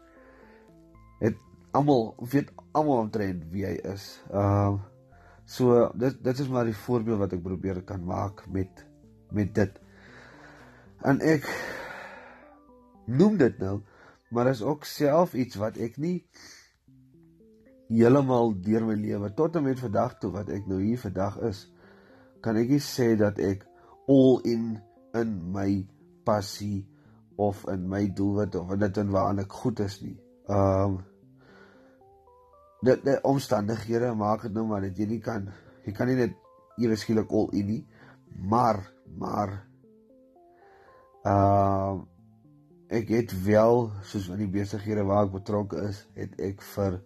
Het 1.22 1.38
almal 1.72 2.10
weet 2.32 2.50
almal 2.76 3.06
omtrent 3.06 3.46
wie 3.52 3.64
hy 3.66 3.78
is. 3.94 4.08
Uh 4.30 4.76
so 5.52 5.88
dit 5.98 6.20
dit 6.24 6.38
is 6.38 6.48
maar 6.48 6.68
die 6.68 6.76
voorbeeld 6.84 7.18
wat 7.20 7.32
ek 7.34 7.42
probeer 7.44 7.80
kan 7.84 8.04
maak 8.06 8.44
met 8.52 8.84
met 9.32 9.54
dit. 9.56 9.80
En 11.02 11.18
ek 11.24 11.48
noem 13.10 13.36
dit 13.40 13.58
nou, 13.58 13.80
maar 14.30 14.52
is 14.52 14.62
ook 14.62 14.84
self 14.86 15.34
iets 15.34 15.58
wat 15.60 15.80
ek 15.82 15.98
nie 16.00 16.22
heeltemal 17.92 18.54
deur 18.64 18.86
my 18.86 18.94
lewe 18.96 19.32
tot 19.36 19.56
en 19.58 19.66
met 19.66 19.80
vandag 19.80 20.14
toe 20.20 20.30
wat 20.32 20.52
ek 20.52 20.68
nou 20.70 20.78
hier 20.80 21.00
vandag 21.00 21.40
is, 21.48 21.66
kan 22.44 22.56
ek 22.56 22.70
nie 22.72 22.80
sê 22.84 23.12
dat 23.18 23.40
ek 23.42 23.66
all 24.08 24.40
in 24.48 24.76
in 25.14 25.52
my 25.52 25.86
passie 26.24 26.86
of 27.36 27.64
in 27.68 27.88
my 27.88 28.06
doelwit 28.06 28.54
of 28.54 28.70
in 28.72 28.84
dit 28.84 29.00
en 29.02 29.10
waaraan 29.10 29.42
ek 29.44 29.58
goed 29.62 29.80
is 29.84 30.00
nie. 30.04 30.16
Um 30.48 31.00
dit 32.82 33.04
die 33.06 33.18
omstandighede 33.28 34.14
maak 34.18 34.46
dit 34.46 34.54
nou 34.54 34.66
maar 34.66 34.82
dat 34.82 34.98
jy 34.98 35.06
nie 35.06 35.20
kan 35.22 35.46
jy 35.86 35.94
kan 35.94 36.10
nie 36.10 36.18
net 36.18 36.38
ewe 36.82 36.96
skielik 36.98 37.30
all 37.30 37.50
in 37.54 37.68
nie, 37.68 37.82
maar 38.48 38.82
maar 39.18 39.60
uh 41.28 42.00
ek 42.92 43.08
het 43.08 43.32
wel 43.46 43.86
soos 44.04 44.28
in 44.28 44.42
die 44.42 44.50
besighede 44.52 45.04
waar 45.08 45.24
ek 45.24 45.38
betrokke 45.38 45.80
is, 45.88 46.02
het 46.12 46.34
ek 46.44 46.60
vir 46.74 46.98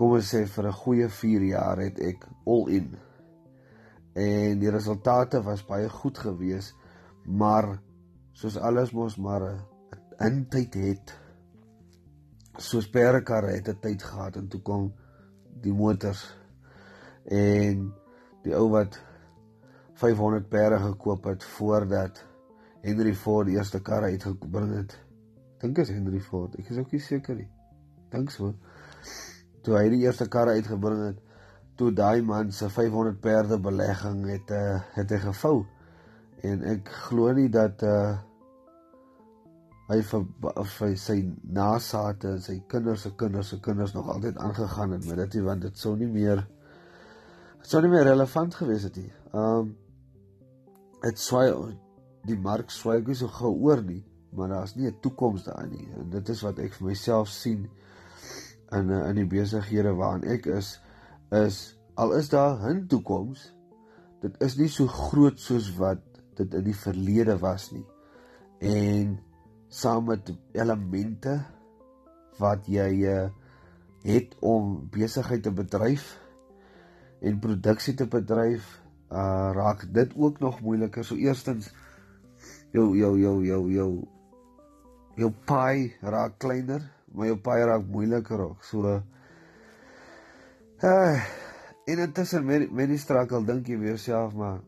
kom 0.00 0.14
ons 0.16 0.30
sê 0.32 0.46
vir 0.48 0.66
'n 0.66 0.78
goeie 0.82 1.08
4 1.08 1.42
jaar 1.44 1.82
het 1.84 1.98
ek 2.00 2.24
all 2.46 2.70
in. 2.72 2.96
En 4.14 4.58
die 4.58 4.70
resultate 4.70 5.42
was 5.42 5.66
baie 5.66 5.88
goed 5.88 6.18
geweest, 6.18 6.74
maar 7.30 7.78
soos 8.32 8.56
alles 8.58 8.92
mos 8.92 9.16
maar 9.16 9.42
'n 10.20 10.46
tyd 10.48 10.74
het. 10.74 11.14
Soos 12.56 12.90
perdekarre 12.90 13.54
het 13.56 13.68
'n 13.68 13.78
tyd 13.80 14.02
gehad 14.02 14.36
en 14.36 14.48
toe 14.48 14.60
kom 14.60 14.92
die 15.60 15.72
motors 15.72 16.36
en 17.24 17.92
die 18.42 18.54
ou 18.54 18.68
wat 18.70 19.00
500 19.92 20.48
perde 20.48 20.78
gekoop 20.78 21.24
het 21.24 21.44
voordat 21.44 22.24
Henry 22.80 23.14
Ford 23.14 23.46
die 23.46 23.56
eerste 23.56 23.80
kar 23.80 24.02
uitgebring 24.02 24.74
het. 24.74 24.98
Dink 25.58 25.78
is 25.78 25.88
Henry 25.88 26.20
Ford. 26.20 26.54
Ek 26.58 26.70
is 26.70 26.78
ook 26.78 26.92
nie 26.92 27.00
seker 27.00 27.34
nie. 27.34 27.48
Dink 28.10 28.30
so 28.30 28.54
toe 29.64 29.76
hy 29.76 29.88
die 29.92 30.04
eerste 30.06 30.26
karre 30.32 30.56
uitgebring 30.56 31.02
het, 31.10 31.18
toe 31.76 31.90
daai 31.96 32.22
man 32.24 32.52
se 32.52 32.68
500 32.68 33.20
perde 33.20 33.58
belegging 33.60 34.24
het 34.28 34.52
uh, 34.56 34.80
het 34.96 35.12
hy 35.12 35.20
gevou. 35.26 35.56
En 36.46 36.62
ek 36.64 36.88
glo 37.08 37.32
nie 37.36 37.48
dat 37.52 37.82
uh 37.86 38.18
hy 39.90 39.98
vir, 40.06 40.26
vir 40.76 40.92
sy 41.02 41.16
nasate, 41.50 42.36
sy 42.38 42.60
kinders 42.70 43.02
se 43.02 43.10
kinders 43.18 43.48
se 43.50 43.56
kinders 43.58 43.90
nog 43.96 44.06
altyd 44.12 44.36
aangegaan 44.38 44.92
het 44.94 45.08
met 45.08 45.18
dit 45.18 45.40
want 45.42 45.64
dit 45.66 45.78
sou 45.78 45.96
nie 45.98 46.06
meer 46.06 46.44
dit 46.44 47.72
sou 47.72 47.80
nie 47.82 47.90
meer 47.90 48.06
relevant 48.06 48.54
gewees 48.54 48.86
het 48.86 49.00
nie. 49.00 49.10
Um 49.34 49.74
dit 51.02 51.18
swaai 51.18 51.74
die 52.28 52.38
mark 52.38 52.70
swaai 52.70 53.00
gou 53.02 53.16
so 53.18 53.32
gou 53.40 53.50
oor 53.66 53.82
nie, 53.82 54.04
maar 54.36 54.48
daar's 54.54 54.76
nie 54.76 54.86
'n 54.86 55.00
toekoms 55.02 55.44
daarin 55.44 55.70
nie. 55.74 55.88
En 55.98 56.10
dit 56.10 56.28
is 56.28 56.42
wat 56.42 56.58
ek 56.58 56.74
vir 56.74 56.86
myself 56.86 57.28
sien 57.28 57.68
in 58.72 58.90
in 58.90 59.16
die 59.18 59.26
besighede 59.26 59.94
waarin 59.98 60.24
ek 60.24 60.46
is 60.46 60.78
is 61.30 61.76
al 61.94 62.12
is 62.12 62.28
daar 62.28 62.62
'n 62.70 62.86
toekoms 62.86 63.52
dit 64.20 64.34
is 64.42 64.56
nie 64.56 64.68
so 64.68 64.86
groot 64.86 65.40
soos 65.40 65.70
wat 65.76 66.09
dit 66.40 66.58
in 66.58 66.66
die 66.66 66.76
verlede 66.76 67.36
was 67.42 67.70
nie 67.74 67.84
en 68.70 69.16
saam 69.80 70.08
met 70.10 70.32
elemente 70.56 71.38
wat 72.40 72.68
jy 72.68 72.90
uh, 73.08 73.28
het 74.04 74.36
om 74.40 74.76
besigheid 74.92 75.44
te 75.44 75.52
bedryf 75.54 76.14
en 77.20 77.40
produksie 77.40 77.94
te 77.94 78.08
bedryf 78.10 78.66
uh, 79.12 79.52
raak 79.56 79.84
dit 79.94 80.16
ook 80.16 80.40
nog 80.40 80.62
moeiliker 80.64 81.04
so 81.04 81.16
eerstens 81.20 81.68
jou 82.72 82.92
jou 82.96 83.12
jou 83.20 83.36
jou 83.44 83.62
jou 83.72 83.90
jou 85.20 85.30
pie 85.46 85.92
raak 86.00 86.38
kleiner 86.40 86.82
maar 87.14 87.30
jou 87.30 87.38
paai 87.42 87.62
raak 87.66 87.86
moeiliker 87.90 88.40
ook. 88.40 88.64
So 88.64 89.02
uh 90.80 91.20
en 91.90 91.98
intussen 91.98 92.44
met 92.46 92.70
met 92.70 92.88
die 92.88 92.98
strakel 93.00 93.44
dink 93.44 93.66
jy 93.66 93.78
weer 93.80 93.98
self 93.98 94.34
maar 94.38 94.60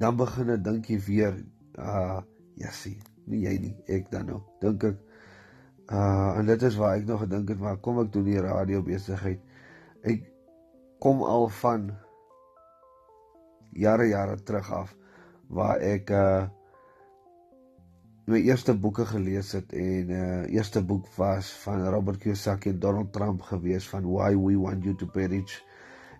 dan 0.00 0.16
begin 0.16 0.48
dit 0.54 0.64
dink 0.64 0.88
jy 0.88 0.98
weer 1.04 1.34
uh 1.78 2.20
jessie, 2.60 2.96
nie 3.28 3.44
jy 3.44 3.56
nie, 3.60 3.74
ek 3.88 4.10
dan 4.12 4.30
nou. 4.32 4.40
Dink 4.62 4.84
ek 4.88 5.00
uh 5.92 6.38
en 6.40 6.48
dit 6.48 6.62
is 6.68 6.76
waar 6.80 6.96
ek 6.96 7.08
nog 7.08 7.24
gedink 7.24 7.52
het 7.52 7.60
maar 7.60 7.80
kom 7.84 8.00
ek 8.00 8.12
doen 8.14 8.28
die 8.28 8.40
radio 8.40 8.80
besigheid. 8.86 9.42
Ek 10.00 10.24
kom 11.00 11.20
al 11.24 11.48
van 11.60 11.90
jare 13.76 14.08
jare 14.08 14.38
terug 14.40 14.72
af 14.72 14.96
waar 15.50 15.84
ek 15.84 16.14
uh 16.14 16.48
my 18.30 18.38
eerste 18.46 18.76
boeke 18.78 19.04
gelees 19.10 19.52
het 19.58 19.72
en 19.74 20.16
uh 20.16 20.42
eerste 20.54 20.80
boek 20.86 21.08
was 21.18 21.50
van 21.64 21.84
Robert 21.92 22.22
Kiyosaki 22.22 22.72
en 22.72 22.80
Donald 22.80 23.12
Trump 23.12 23.42
gewees 23.52 23.88
van 23.90 24.06
Why 24.06 24.32
We 24.38 24.56
Want 24.56 24.84
You 24.84 24.96
to 24.96 25.10
Perish. 25.12 25.60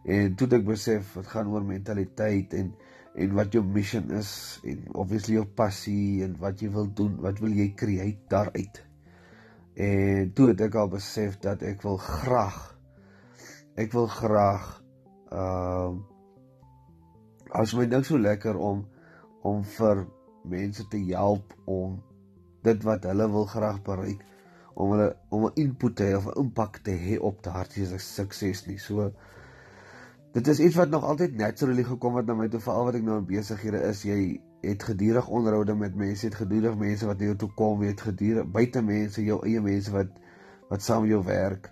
En 0.05 0.35
toe 0.35 0.49
ek 0.57 0.64
besef 0.66 1.14
dit 1.16 1.29
gaan 1.33 1.53
oor 1.53 1.64
mentaliteit 1.64 2.57
en 2.57 2.73
en 3.14 3.35
wat 3.35 3.53
jou 3.53 3.62
mission 3.64 4.11
is 4.14 4.61
en 4.64 4.85
obviously 4.92 5.35
jou 5.35 5.46
passie 5.46 6.23
en 6.25 6.37
wat 6.38 6.62
jy 6.62 6.70
wil 6.70 6.87
doen, 6.94 7.16
wat 7.25 7.40
wil 7.42 7.53
jy 7.55 7.73
create 7.75 8.20
daaruit. 8.31 8.83
En 9.75 10.33
toe 10.35 10.51
het 10.53 10.61
ek 10.61 10.77
al 10.79 10.90
besef 10.92 11.38
dat 11.42 11.62
ek 11.66 11.83
wil 11.83 11.99
graag 11.99 12.61
ek 13.81 13.92
wil 13.96 14.09
graag 14.11 14.70
ehm 15.31 16.01
uh, 16.01 16.07
as 17.51 17.73
my 17.75 17.87
dink 17.90 18.07
so 18.07 18.18
lekker 18.18 18.55
om 18.55 18.85
om 19.42 19.62
vir 19.66 20.05
mense 20.46 20.85
te 20.92 20.99
help 21.11 21.55
om 21.66 21.96
dit 22.62 22.85
wat 22.87 23.07
hulle 23.09 23.27
wil 23.33 23.46
graag 23.51 23.81
bereik 23.87 24.23
om 24.75 24.92
hulle 24.94 25.09
om 25.29 25.46
'n 25.46 25.59
input 25.64 25.96
te 25.96 26.05
hê 26.11 26.16
of 26.16 26.27
'n 26.27 26.38
impak 26.44 26.79
te 26.87 26.94
hê 27.05 27.18
op 27.18 27.42
daardie 27.42 27.87
sukses 27.99 28.66
nie. 28.66 28.79
So 28.79 29.12
dit 30.33 30.47
is 30.47 30.61
iets 30.61 30.79
wat 30.79 30.90
nog 30.90 31.05
altyd 31.05 31.37
naturally 31.37 31.85
gekom 31.85 32.16
het 32.16 32.27
na 32.27 32.37
my 32.38 32.49
toe 32.49 32.61
veral 32.62 32.87
wat 32.88 32.99
ek 33.01 33.05
nou 33.07 33.19
in 33.19 33.27
besighede 33.27 33.83
is. 33.88 34.05
Jy 34.07 34.21
het 34.62 34.83
gedurig 34.83 35.29
onderhoude 35.29 35.75
met 35.75 35.97
mense, 35.97 36.27
het 36.27 36.38
gedurig 36.38 36.77
mense 36.79 37.07
wat 37.09 37.19
na 37.19 37.31
jou 37.31 37.37
toe 37.37 37.51
kom, 37.57 37.83
jy 37.83 37.95
het 37.95 38.07
gedurig 38.11 38.49
buite 38.55 38.83
mense, 38.85 39.25
jou 39.25 39.40
eie 39.47 39.61
mense 39.64 39.93
wat 39.95 40.16
wat 40.71 40.83
saam 40.87 41.03
met 41.03 41.16
jou 41.16 41.23
werk. 41.27 41.71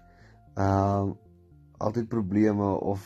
Ehm 0.59 1.14
uh, 1.14 1.16
altyd 1.79 2.09
probleme 2.11 2.66
of 2.83 3.05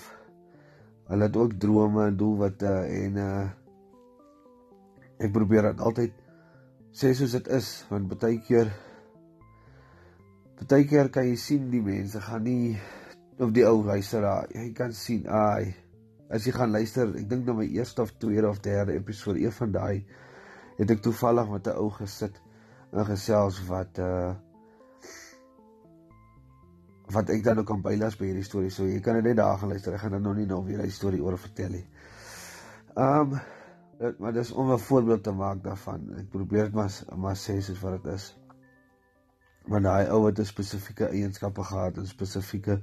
hulle 1.13 1.27
het 1.29 1.37
ook 1.37 1.59
drome 1.61 2.07
en 2.07 2.17
doelwitte 2.17 2.73
en 2.89 3.19
uh 3.21 3.43
ek 5.23 5.31
probeer 5.31 5.69
dit 5.69 5.83
altyd 5.87 6.15
sê 6.99 7.13
soos 7.15 7.35
dit 7.37 7.51
is 7.55 7.69
want 7.91 8.09
baie 8.11 8.41
keer 8.47 8.73
baie 10.63 10.87
keer 10.89 11.11
kan 11.15 11.29
jy 11.29 11.37
sien 11.39 11.69
die 11.71 11.83
mense 11.85 12.21
gaan 12.25 12.43
nie 12.49 12.79
of 13.39 13.53
die 13.53 13.67
ou 13.67 13.85
luisteraar 13.85 14.49
jy 14.55 14.73
kan 14.73 14.93
sien 14.93 15.27
ai 15.27 15.75
as 16.31 16.47
jy 16.47 16.53
gaan 16.53 16.73
luister 16.73 17.09
ek 17.17 17.29
dink 17.29 17.47
nou 17.47 17.57
my 17.57 17.67
eerste 17.67 18.03
of 18.03 18.13
tweede 18.19 18.49
of 18.49 18.61
derde 18.61 18.93
episode 18.93 19.41
een 19.41 19.53
van 19.53 19.73
daai 19.73 20.05
het 20.79 20.91
ek 20.91 21.03
toevallig 21.03 21.51
met 21.51 21.67
'n 21.67 21.77
ou 21.77 21.91
gesit 21.91 22.41
en 22.93 23.07
gesels 23.07 23.61
wat 23.69 23.99
uh 23.99 24.35
wat 27.13 27.29
ek 27.29 27.43
dan 27.45 27.59
ook 27.59 27.67
kan 27.67 27.83
bylas 27.85 28.17
by 28.17 28.31
hierdie 28.31 28.47
storie 28.47 28.71
so 28.71 28.87
jy 28.89 29.01
kan 29.01 29.15
dit 29.15 29.25
net 29.25 29.37
daar 29.37 29.59
gaan 29.59 29.69
luister 29.69 29.95
ek 29.95 30.01
gaan 30.01 30.17
dan 30.17 30.23
nog 30.23 30.37
nie 30.37 30.47
nou 30.47 30.63
weer 30.65 30.83
die 30.83 30.91
storie 30.91 31.23
oor 31.23 31.39
vertel 31.39 31.77
nie. 31.77 31.87
Um 32.97 33.37
dit 34.03 34.19
maar 34.19 34.33
dis 34.33 34.53
om 34.53 34.73
'n 34.73 34.79
voorbeeld 34.79 35.23
te 35.23 35.33
maak 35.33 35.63
daarvan. 35.63 36.15
Ek 36.19 36.31
probeer 36.31 36.65
dit 36.65 36.75
maar 36.75 36.91
maar 37.17 37.37
sê 37.37 37.61
soos 37.61 37.81
wat 37.81 38.03
dit 38.03 38.13
is. 38.13 38.37
Want 39.67 39.85
daai 39.85 40.09
ou 40.09 40.27
het 40.27 40.39
'n 40.39 40.45
spesifieke 40.45 41.07
eienskappe 41.07 41.63
gehad, 41.63 41.99
'n 41.99 42.07
spesifieke 42.07 42.83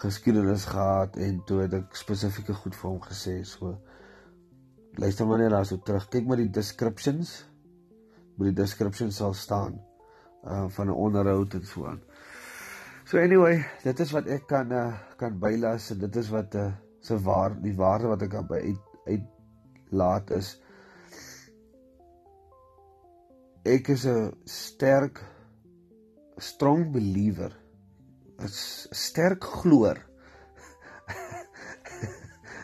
geskiedenis 0.00 0.64
gehad 0.64 1.16
en 1.20 1.42
toe 1.46 1.60
het 1.64 1.76
ek 1.76 1.96
spesifieke 1.98 2.56
goed 2.56 2.76
vir 2.76 2.90
hom 2.90 3.00
gesê. 3.04 3.40
So 3.44 3.76
luister 5.00 5.28
maar 5.28 5.42
net 5.42 5.52
daarso 5.52 5.80
terug. 5.84 6.08
Kyk 6.08 6.26
maar 6.26 6.40
die 6.40 6.50
descriptions. 6.50 7.34
By 8.38 8.50
die 8.50 8.58
descriptions 8.62 9.20
sal 9.20 9.36
staan 9.36 9.80
uh 10.44 10.68
van 10.72 10.88
'n 10.88 10.96
onderhoud 11.06 11.54
en 11.54 11.66
so 11.66 11.86
aan. 11.86 12.00
So 13.04 13.18
anyway, 13.18 13.64
dit 13.82 14.00
is 14.00 14.12
wat 14.12 14.26
ek 14.26 14.46
kan 14.46 14.72
uh, 14.72 14.94
kan 15.16 15.38
bylas 15.38 15.90
en 15.90 15.98
dit 15.98 16.16
is 16.16 16.28
wat 16.30 16.54
'n 16.54 16.58
uh, 16.58 16.72
se 17.00 17.18
waar 17.18 17.56
die 17.60 17.76
waarde 17.76 18.08
wat 18.08 18.22
ek 18.22 18.36
by 18.48 18.60
uit, 18.60 18.84
uit 19.06 19.26
laat 19.90 20.30
is 20.30 20.60
ek 23.64 23.88
is 23.88 24.06
'n 24.06 24.32
sterk 24.44 25.20
strong 26.36 26.92
believer 26.92 27.59
'n 28.40 28.52
sterk 29.04 29.44
gloer 29.44 30.00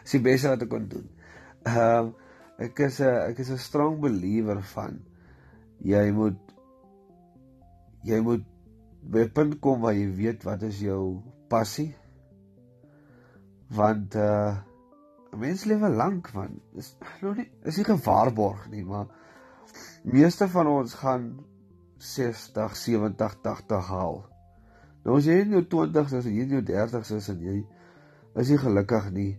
is 0.04 0.14
die 0.14 0.22
beste 0.22 0.52
wat 0.52 0.62
ek 0.62 0.72
kon 0.72 0.88
doen. 0.88 1.08
Ehm 1.66 2.10
uh, 2.10 2.12
ek 2.66 2.78
is 2.86 3.00
'n 3.00 3.30
ek 3.30 3.38
is 3.44 3.50
'n 3.52 3.60
strong 3.60 4.00
believer 4.00 4.62
van 4.74 5.00
jy 5.84 6.10
moet 6.12 6.38
jy 8.06 8.20
moet 8.20 8.44
by 9.02 9.26
'n 9.26 9.32
punt 9.32 9.60
kom 9.60 9.80
waar 9.80 9.94
jy 9.94 10.08
weet 10.22 10.46
wat 10.48 10.62
is 10.62 10.80
jou 10.80 11.20
passie. 11.48 11.92
Want 13.68 14.14
uh 14.14 14.56
'n 15.32 15.38
mens 15.38 15.64
lewe 15.64 15.88
lank 15.88 16.28
van 16.32 16.60
is 16.74 16.94
nog 17.20 17.36
nie 17.36 17.50
is 17.68 17.76
nie 17.76 17.84
gewaarborg 17.84 18.68
nie 18.72 18.84
maar 18.84 19.10
meeste 20.04 20.48
van 20.48 20.66
ons 20.70 20.94
gaan 21.02 21.26
60 21.98 22.76
70 22.76 23.36
80 23.42 23.90
haal 23.92 24.22
nou 25.06 25.16
as 25.20 25.28
jy 25.30 25.38
in 25.44 25.54
jou 25.56 25.64
20s 25.76 26.16
is 26.18 26.28
en 26.28 26.36
jy 26.36 26.46
in 26.46 26.54
jou 26.58 26.62
30s 26.70 27.12
is 27.16 27.28
en 27.32 27.44
jy 27.46 27.56
is 28.42 28.50
jy 28.52 28.58
gelukkig 28.60 29.08
nie 29.14 29.30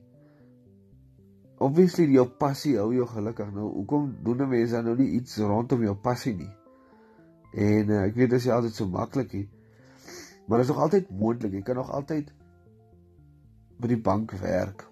obviously 1.68 2.08
jou 2.14 2.26
passie 2.40 2.78
hou 2.80 2.90
jou 2.96 3.08
gelukkig 3.12 3.52
nou 3.54 3.68
hoekom 3.76 4.10
doen 4.24 4.48
mense 4.48 4.74
dan 4.74 4.88
nou 4.90 4.96
nie 4.98 5.12
iets 5.20 5.38
rondom 5.44 5.84
jou 5.86 5.98
passie 6.08 6.36
nie 6.40 6.52
en 7.58 7.94
uh, 7.94 8.02
ek 8.08 8.18
weet 8.18 8.34
dit 8.36 8.42
is 8.42 8.50
altyd 8.54 8.76
so 8.80 8.90
maklik 8.92 9.36
nie 9.36 9.48
maar 10.48 10.62
dit 10.62 10.68
is 10.70 10.74
nog 10.74 10.84
altyd 10.88 11.12
moontlik 11.12 11.60
jy 11.60 11.64
kan 11.68 11.80
nog 11.82 11.92
altyd 11.92 12.32
by 13.82 13.92
die 13.92 14.02
bank 14.02 14.34
werk. 14.42 14.86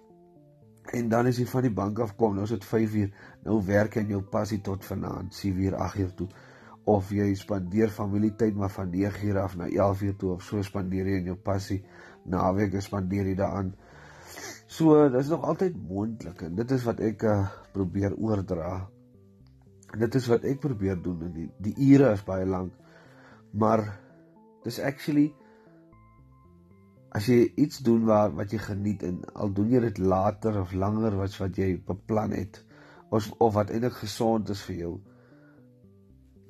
En 0.94 1.08
dan 1.10 1.26
as 1.26 1.40
jy 1.40 1.46
van 1.50 1.66
die 1.66 1.74
bank 1.74 1.98
af 2.02 2.14
kom, 2.18 2.36
nou 2.36 2.46
is 2.46 2.54
dit 2.54 2.64
5 2.64 2.98
uur, 3.00 3.14
nou 3.46 3.56
werk 3.66 3.96
jy 3.96 4.04
in 4.06 4.12
jou 4.14 4.22
passie 4.30 4.60
tot 4.64 4.84
vanaand 4.86 5.34
7 5.34 5.64
uur, 5.64 5.78
8 5.88 6.02
uur 6.04 6.12
toe. 6.20 6.28
Of 6.86 7.10
jy 7.10 7.32
spandeer 7.34 7.90
familietyd 7.90 8.54
maar 8.54 8.70
van 8.70 8.90
9 8.92 9.26
uur 9.26 9.40
af 9.42 9.56
na 9.58 9.66
11 9.68 10.02
uur 10.06 10.16
toe 10.16 10.32
of 10.36 10.44
so 10.46 10.62
spandeer 10.62 11.08
jy 11.10 11.20
in 11.22 11.30
jou 11.32 11.36
passie. 11.36 11.80
Naweek 12.30 12.78
spandeer 12.82 13.26
jy 13.26 13.34
daaraan. 13.38 13.72
So, 14.66 15.08
dit 15.08 15.20
is 15.20 15.30
nog 15.30 15.46
altyd 15.46 15.76
moontlik 15.88 16.42
en 16.46 16.54
dit 16.58 16.70
is 16.74 16.84
wat 16.86 17.00
ek 17.00 17.22
uh, 17.26 17.48
probeer 17.74 18.14
oordra. 18.18 18.86
En 19.94 20.02
dit 20.02 20.18
is 20.18 20.26
wat 20.30 20.46
ek 20.46 20.60
probeer 20.62 20.98
doen 21.02 21.26
en 21.28 21.34
die 21.34 21.48
die 21.68 21.74
ure 21.92 22.12
is 22.14 22.24
baie 22.26 22.46
lank. 22.46 22.74
Maar 23.54 23.84
dis 24.66 24.80
actually 24.82 25.30
as 27.16 27.28
jy 27.30 27.46
iets 27.62 27.80
doen 27.86 28.04
waar 28.08 28.34
wat 28.36 28.52
jy 28.52 28.60
geniet 28.60 29.04
en 29.06 29.22
al 29.34 29.52
doen 29.56 29.70
jy 29.72 29.80
dit 29.86 30.00
later 30.02 30.58
of 30.60 30.74
langer 30.76 31.14
as 31.24 31.38
wat 31.40 31.56
jy 31.58 31.76
beplan 31.86 32.34
het 32.36 32.58
of 33.14 33.30
of 33.38 33.54
wat 33.54 33.70
eintlik 33.70 33.96
gesond 34.02 34.50
is 34.52 34.64
vir 34.68 34.76
jou 34.82 34.94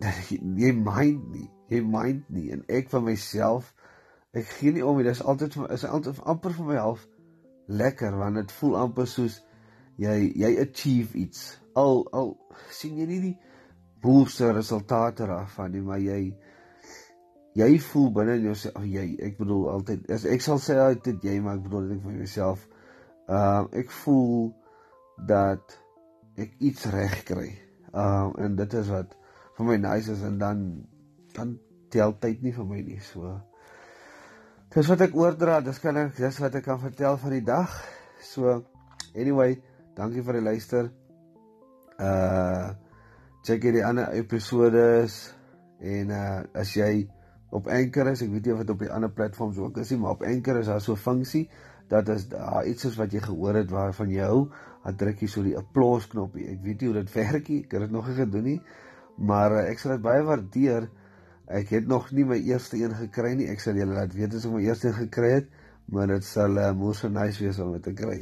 jy 0.62 0.72
mind 0.76 1.28
nie 1.32 1.50
jy 1.72 1.82
mind 1.82 2.28
nie. 2.30 2.50
En 2.54 2.64
ek 2.70 2.90
van 2.92 3.04
myself 3.06 3.72
ek 4.37 4.48
gee 4.59 4.74
nie 4.76 4.85
om 4.85 4.98
dit 5.00 5.11
is 5.11 5.22
altyd 5.24 5.56
is 5.72 5.87
altyd 5.88 6.20
amper 6.28 6.54
vir 6.59 6.70
my 6.70 6.78
half 6.78 7.06
lekker 7.66 8.16
want 8.20 8.38
dit 8.38 8.52
voel 8.59 8.76
amper 8.85 9.09
soos 9.11 9.40
jy 10.00 10.16
jy 10.37 10.52
achieve 10.62 11.18
iets. 11.26 11.46
Al 11.74 12.04
al 12.12 12.35
sien 12.72 12.98
jy 13.00 13.09
nie 13.11 13.22
die 13.30 13.37
boerse 14.04 14.52
resultate 14.52 15.26
daarvan 15.26 15.72
nie 15.74 15.82
maar 15.82 16.02
jy 16.02 16.20
jy 17.56 17.70
voel 17.88 18.11
binne 18.12 18.37
in 18.37 18.50
jouself 18.50 18.76
of 18.78 18.87
jy 18.92 19.09
ek 19.24 19.38
bedoel 19.40 19.70
altyd 19.72 20.11
as 20.12 20.28
ek 20.28 20.44
sal 20.44 20.61
sê 20.62 20.76
altyd 20.82 21.24
jy 21.24 21.38
maar 21.40 21.56
ek 21.56 21.66
bedoel 21.66 21.90
dit 21.94 22.02
vir 22.04 22.18
myself 22.20 22.68
uh 23.32 23.64
ek 23.74 23.90
voel 24.04 24.52
dat 25.26 25.78
ek 26.37 26.52
iets 26.61 26.85
reg 26.92 27.22
kry. 27.24 27.48
Uh 27.96 28.28
en 28.44 28.59
dit 28.61 28.74
is 28.76 28.90
wat 28.92 29.16
vir 29.57 29.69
my 29.69 29.77
nice 29.81 30.12
is 30.12 30.23
en 30.27 30.38
dan 30.38 30.64
dan 31.37 31.57
tel 31.92 32.16
tyd 32.21 32.42
nie 32.42 32.53
vir 32.53 32.66
my 32.69 32.81
nie 32.85 33.01
so. 33.01 33.37
Dis 34.75 34.88
wat 34.90 35.05
ek 35.07 35.16
oordra 35.16 35.61
dis 35.64 35.79
kan 35.81 35.97
ek 36.01 36.16
dis 36.19 36.40
wat 36.42 36.59
ek 36.59 36.66
kan 36.66 36.81
vertel 36.83 37.16
van 37.23 37.37
die 37.37 37.45
dag. 37.45 37.73
So 38.21 38.62
anyway 39.14 39.57
dankie 39.97 40.25
vir 40.25 40.40
die 40.40 40.47
luister. 40.49 40.90
Uh 41.97 42.75
check 43.47 43.62
hierdie 43.62 43.85
ander 43.87 44.11
episode 44.19 45.07
en 45.81 46.11
uh 46.11 46.42
as 46.59 46.75
jy 46.75 47.07
op 47.55 47.69
Anchor 47.71 48.11
is, 48.11 48.25
ek 48.25 48.33
weet 48.33 48.49
nie 48.49 48.55
of 48.57 48.62
dit 48.64 48.73
op 48.75 48.83
die 48.83 48.92
ander 48.92 49.12
platforms 49.12 49.59
ook 49.62 49.79
is 49.81 49.92
nie, 49.92 50.01
maar 50.03 50.16
op 50.16 50.25
Anchor 50.27 50.61
is 50.61 50.71
daar 50.71 50.83
so 50.83 50.92
'n 50.92 51.05
funksie 51.05 51.49
dat 51.88 52.09
as 52.09 52.29
daar 52.29 52.66
iets 52.66 52.85
is 52.85 52.97
wat 52.97 53.12
jy 53.12 53.21
gehoor 53.21 53.55
het 53.55 53.71
waarvan 53.71 54.11
jy 54.11 54.25
hou, 54.27 54.51
dan 54.85 54.97
druk 54.97 55.21
jy 55.21 55.29
so 55.29 55.42
die 55.42 55.57
applause 55.57 56.09
knoppie. 56.09 56.49
Ek 56.51 56.62
weet 56.62 56.81
nie 56.81 56.88
hoe 56.90 56.99
dit 56.99 57.12
werk 57.21 57.49
nie, 57.49 57.62
ek 57.62 57.73
het 57.73 57.81
dit 57.81 57.90
nog 57.90 58.09
nie 58.09 58.16
gedoen 58.16 58.45
nie, 58.45 58.61
maar 59.16 59.55
uh, 59.57 59.64
ek 59.70 59.83
sal 59.83 59.96
dit 59.96 60.05
baie 60.05 60.24
waardeer. 60.26 60.88
Ek 61.46 61.70
het 61.76 61.87
nog 61.87 62.11
nie 62.11 62.26
my 62.26 62.38
eerste 62.42 62.79
een 62.81 62.94
gekry 62.98 63.35
nie. 63.38 63.48
Ek 63.52 63.62
sal 63.62 63.79
julle 63.79 63.96
laat 63.96 64.14
weet 64.16 64.35
as 64.35 64.46
ek 64.48 64.57
my 64.57 64.64
eerste 64.66 64.90
een 64.90 65.00
gekry 65.07 65.33
het, 65.38 65.50
maar 65.92 66.11
dit 66.11 66.26
sal 66.26 66.59
uh, 66.59 66.70
mos 66.76 67.05
so 67.05 67.12
nice 67.12 67.42
wees 67.42 67.61
om 67.62 67.74
dit 67.79 67.87
te 67.87 67.96
kry. 67.96 68.20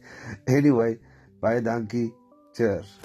anyway, 0.58 0.98
baie 1.42 1.64
dankie. 1.64 2.10
Cheers. 2.56 2.98